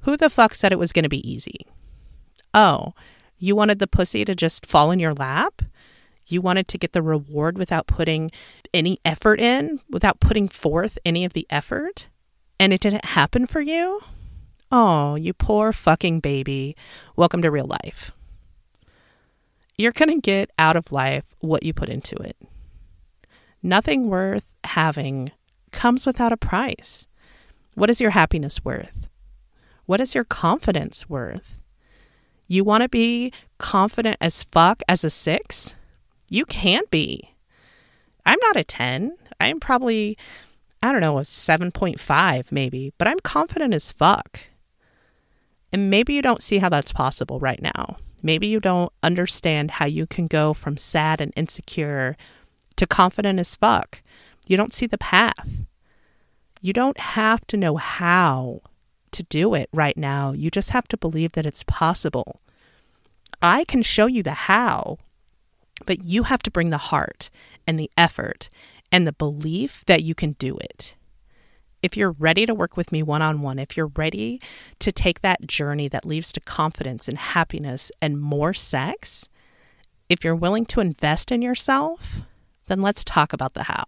Who 0.00 0.16
the 0.16 0.30
fuck 0.30 0.54
said 0.54 0.70
it 0.70 0.78
was 0.78 0.92
going 0.92 1.02
to 1.02 1.08
be 1.08 1.28
easy? 1.28 1.66
Oh, 2.54 2.94
you 3.38 3.56
wanted 3.56 3.78
the 3.78 3.86
pussy 3.86 4.24
to 4.24 4.34
just 4.34 4.66
fall 4.66 4.90
in 4.90 5.00
your 5.00 5.14
lap? 5.14 5.62
You 6.30 6.42
wanted 6.42 6.68
to 6.68 6.78
get 6.78 6.92
the 6.92 7.00
reward 7.00 7.56
without 7.56 7.86
putting 7.86 8.30
any 8.74 8.98
effort 9.02 9.40
in, 9.40 9.80
without 9.88 10.20
putting 10.20 10.46
forth 10.46 10.98
any 11.02 11.24
of 11.24 11.32
the 11.32 11.46
effort? 11.48 12.08
And 12.60 12.70
it 12.70 12.82
didn't 12.82 13.06
happen 13.06 13.46
for 13.46 13.62
you? 13.62 14.02
Oh, 14.70 15.14
you 15.14 15.32
poor 15.32 15.72
fucking 15.72 16.20
baby. 16.20 16.76
Welcome 17.16 17.40
to 17.40 17.50
real 17.50 17.66
life. 17.66 18.10
You're 19.78 19.92
going 19.92 20.10
to 20.10 20.20
get 20.20 20.50
out 20.58 20.76
of 20.76 20.92
life 20.92 21.34
what 21.38 21.62
you 21.62 21.72
put 21.72 21.88
into 21.88 22.14
it. 22.16 22.36
Nothing 23.62 24.08
worth 24.10 24.44
having 24.64 25.32
comes 25.72 26.04
without 26.04 26.32
a 26.32 26.36
price. 26.36 27.06
What 27.74 27.88
is 27.88 28.02
your 28.02 28.10
happiness 28.10 28.62
worth? 28.62 29.08
What 29.86 30.00
is 30.02 30.14
your 30.14 30.24
confidence 30.24 31.08
worth? 31.08 31.58
You 32.46 32.64
want 32.64 32.82
to 32.82 32.88
be 32.90 33.32
confident 33.56 34.18
as 34.20 34.42
fuck 34.42 34.82
as 34.88 35.04
a 35.04 35.10
six? 35.10 35.74
You 36.28 36.44
can't 36.44 36.90
be. 36.90 37.34
I'm 38.26 38.38
not 38.42 38.56
a 38.56 38.64
10. 38.64 39.16
I'm 39.40 39.60
probably, 39.60 40.18
I 40.82 40.92
don't 40.92 41.00
know, 41.00 41.18
a 41.18 41.22
7.5 41.22 42.52
maybe, 42.52 42.92
but 42.98 43.08
I'm 43.08 43.20
confident 43.20 43.72
as 43.74 43.92
fuck. 43.92 44.40
And 45.72 45.90
maybe 45.90 46.14
you 46.14 46.22
don't 46.22 46.42
see 46.42 46.58
how 46.58 46.68
that's 46.68 46.92
possible 46.92 47.38
right 47.38 47.60
now. 47.62 47.98
Maybe 48.22 48.46
you 48.46 48.60
don't 48.60 48.92
understand 49.02 49.72
how 49.72 49.86
you 49.86 50.06
can 50.06 50.26
go 50.26 50.52
from 50.52 50.76
sad 50.76 51.20
and 51.20 51.32
insecure 51.36 52.16
to 52.76 52.86
confident 52.86 53.38
as 53.38 53.54
fuck. 53.56 54.02
You 54.46 54.56
don't 54.56 54.74
see 54.74 54.86
the 54.86 54.98
path. 54.98 55.64
You 56.60 56.72
don't 56.72 56.98
have 56.98 57.46
to 57.48 57.56
know 57.56 57.76
how 57.76 58.60
to 59.12 59.22
do 59.22 59.54
it 59.54 59.68
right 59.72 59.96
now. 59.96 60.32
You 60.32 60.50
just 60.50 60.70
have 60.70 60.88
to 60.88 60.96
believe 60.96 61.32
that 61.32 61.46
it's 61.46 61.64
possible. 61.64 62.40
I 63.40 63.64
can 63.64 63.82
show 63.82 64.06
you 64.06 64.22
the 64.22 64.32
how, 64.32 64.98
but 65.86 66.04
you 66.04 66.24
have 66.24 66.42
to 66.42 66.50
bring 66.50 66.70
the 66.70 66.78
heart 66.78 67.30
and 67.66 67.78
the 67.78 67.90
effort 67.96 68.50
and 68.90 69.06
the 69.06 69.12
belief 69.12 69.84
that 69.86 70.02
you 70.02 70.14
can 70.14 70.32
do 70.32 70.56
it. 70.58 70.96
If 71.82 71.96
you're 71.96 72.12
ready 72.12 72.44
to 72.46 72.54
work 72.54 72.76
with 72.76 72.90
me 72.90 73.02
one 73.02 73.22
on 73.22 73.40
one, 73.40 73.58
if 73.58 73.76
you're 73.76 73.92
ready 73.94 74.40
to 74.80 74.90
take 74.90 75.20
that 75.20 75.46
journey 75.46 75.88
that 75.88 76.04
leads 76.04 76.32
to 76.32 76.40
confidence 76.40 77.08
and 77.08 77.16
happiness 77.16 77.92
and 78.02 78.20
more 78.20 78.52
sex, 78.52 79.28
if 80.08 80.24
you're 80.24 80.34
willing 80.34 80.66
to 80.66 80.80
invest 80.80 81.30
in 81.30 81.42
yourself, 81.42 82.20
then 82.66 82.82
let's 82.82 83.04
talk 83.04 83.32
about 83.32 83.54
the 83.54 83.64
how. 83.64 83.84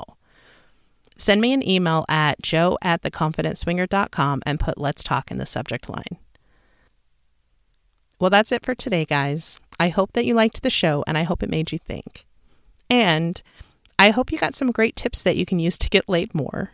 Send 1.16 1.40
me 1.40 1.52
an 1.52 1.68
email 1.68 2.04
at 2.08 2.40
jo 2.40 2.78
at 2.80 3.02
theconfidentswinger.com 3.02 4.42
and 4.46 4.60
put 4.60 4.78
let's 4.78 5.02
talk 5.02 5.30
in 5.30 5.38
the 5.38 5.46
subject 5.46 5.88
line. 5.88 6.18
Well, 8.18 8.30
that's 8.30 8.52
it 8.52 8.64
for 8.64 8.74
today, 8.74 9.04
guys. 9.04 9.60
I 9.80 9.88
hope 9.88 10.12
that 10.12 10.26
you 10.26 10.34
liked 10.34 10.62
the 10.62 10.68
show 10.68 11.02
and 11.06 11.16
I 11.16 11.22
hope 11.22 11.42
it 11.42 11.48
made 11.48 11.72
you 11.72 11.78
think. 11.78 12.26
And 12.90 13.42
I 13.98 14.10
hope 14.10 14.30
you 14.30 14.36
got 14.36 14.54
some 14.54 14.72
great 14.72 14.94
tips 14.94 15.22
that 15.22 15.38
you 15.38 15.46
can 15.46 15.58
use 15.58 15.78
to 15.78 15.88
get 15.88 16.06
laid 16.06 16.34
more. 16.34 16.72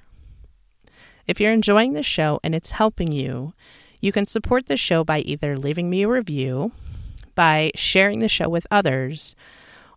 If 1.28 1.40
you're 1.40 1.52
enjoying 1.52 1.92
the 1.92 2.02
show 2.02 2.40
and 2.42 2.52
it's 2.52 2.72
helping 2.72 3.12
you, 3.12 3.54
you 4.00 4.10
can 4.10 4.26
support 4.26 4.66
the 4.66 4.76
show 4.76 5.04
by 5.04 5.20
either 5.20 5.56
leaving 5.56 5.88
me 5.88 6.02
a 6.02 6.08
review, 6.08 6.72
by 7.36 7.70
sharing 7.76 8.18
the 8.18 8.28
show 8.28 8.48
with 8.48 8.66
others, 8.72 9.36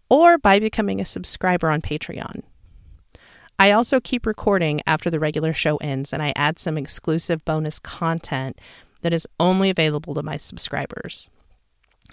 or 0.08 0.38
by 0.38 0.60
becoming 0.60 1.02
a 1.02 1.06
subscriber 1.06 1.72
on 1.72 1.82
Patreon. 1.82 2.44
I 3.58 3.72
also 3.72 4.00
keep 4.00 4.28
recording 4.28 4.82
after 4.86 5.10
the 5.10 5.20
regular 5.20 5.54
show 5.54 5.78
ends, 5.78 6.14
and 6.14 6.22
I 6.22 6.32
add 6.36 6.60
some 6.60 6.78
exclusive 6.78 7.44
bonus 7.44 7.80
content 7.80 8.60
that 9.02 9.14
is 9.14 9.28
only 9.40 9.72
available 9.72 10.14
to 10.14 10.24
my 10.24 10.38
subscribers 10.38 11.28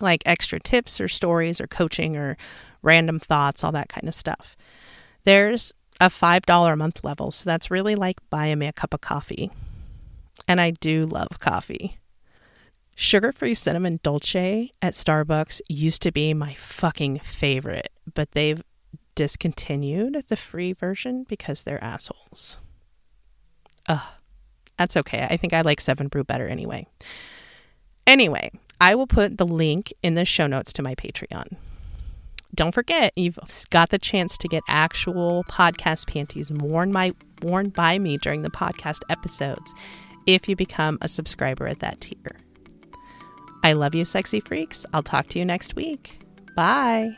like 0.00 0.22
extra 0.26 0.60
tips 0.60 1.00
or 1.00 1.08
stories 1.08 1.60
or 1.60 1.66
coaching 1.66 2.16
or 2.16 2.36
random 2.82 3.18
thoughts, 3.18 3.64
all 3.64 3.72
that 3.72 3.88
kind 3.88 4.08
of 4.08 4.14
stuff. 4.14 4.56
There's 5.24 5.72
a 6.00 6.08
$5 6.08 6.72
a 6.72 6.76
month 6.76 7.02
level, 7.02 7.30
so 7.30 7.44
that's 7.48 7.70
really 7.70 7.94
like 7.94 8.18
buying 8.30 8.58
me 8.58 8.66
a 8.66 8.72
cup 8.72 8.94
of 8.94 9.00
coffee. 9.00 9.50
And 10.46 10.60
I 10.60 10.70
do 10.70 11.06
love 11.06 11.40
coffee. 11.40 11.98
Sugar 12.94 13.32
free 13.32 13.54
cinnamon 13.54 14.00
dolce 14.02 14.72
at 14.80 14.94
Starbucks 14.94 15.60
used 15.68 16.00
to 16.02 16.12
be 16.12 16.32
my 16.32 16.54
fucking 16.54 17.18
favorite, 17.18 17.90
but 18.14 18.32
they've 18.32 18.62
discontinued 19.14 20.24
the 20.28 20.36
free 20.36 20.72
version 20.72 21.24
because 21.28 21.62
they're 21.62 21.82
assholes. 21.82 22.56
Ugh, 23.88 24.02
that's 24.78 24.96
okay. 24.96 25.26
I 25.28 25.36
think 25.36 25.52
I 25.52 25.60
like 25.62 25.80
Seven 25.80 26.08
Brew 26.08 26.24
better 26.24 26.48
anyway. 26.48 26.86
Anyway, 28.06 28.50
I 28.80 28.94
will 28.94 29.06
put 29.06 29.38
the 29.38 29.46
link 29.46 29.92
in 30.02 30.14
the 30.14 30.24
show 30.24 30.46
notes 30.46 30.72
to 30.74 30.82
my 30.82 30.94
Patreon. 30.94 31.56
Don't 32.54 32.72
forget, 32.72 33.12
you've 33.16 33.38
got 33.70 33.90
the 33.90 33.98
chance 33.98 34.38
to 34.38 34.48
get 34.48 34.62
actual 34.68 35.44
podcast 35.44 36.06
panties 36.06 36.50
worn 36.50 36.92
by, 36.92 37.12
worn 37.42 37.70
by 37.70 37.98
me 37.98 38.16
during 38.18 38.42
the 38.42 38.50
podcast 38.50 39.00
episodes 39.10 39.74
if 40.26 40.48
you 40.48 40.56
become 40.56 40.98
a 41.00 41.08
subscriber 41.08 41.66
at 41.66 41.80
that 41.80 42.00
tier. 42.00 42.40
I 43.62 43.72
love 43.72 43.94
you, 43.94 44.04
sexy 44.04 44.40
freaks. 44.40 44.86
I'll 44.92 45.02
talk 45.02 45.28
to 45.28 45.38
you 45.38 45.44
next 45.44 45.74
week. 45.74 46.18
Bye. 46.54 47.16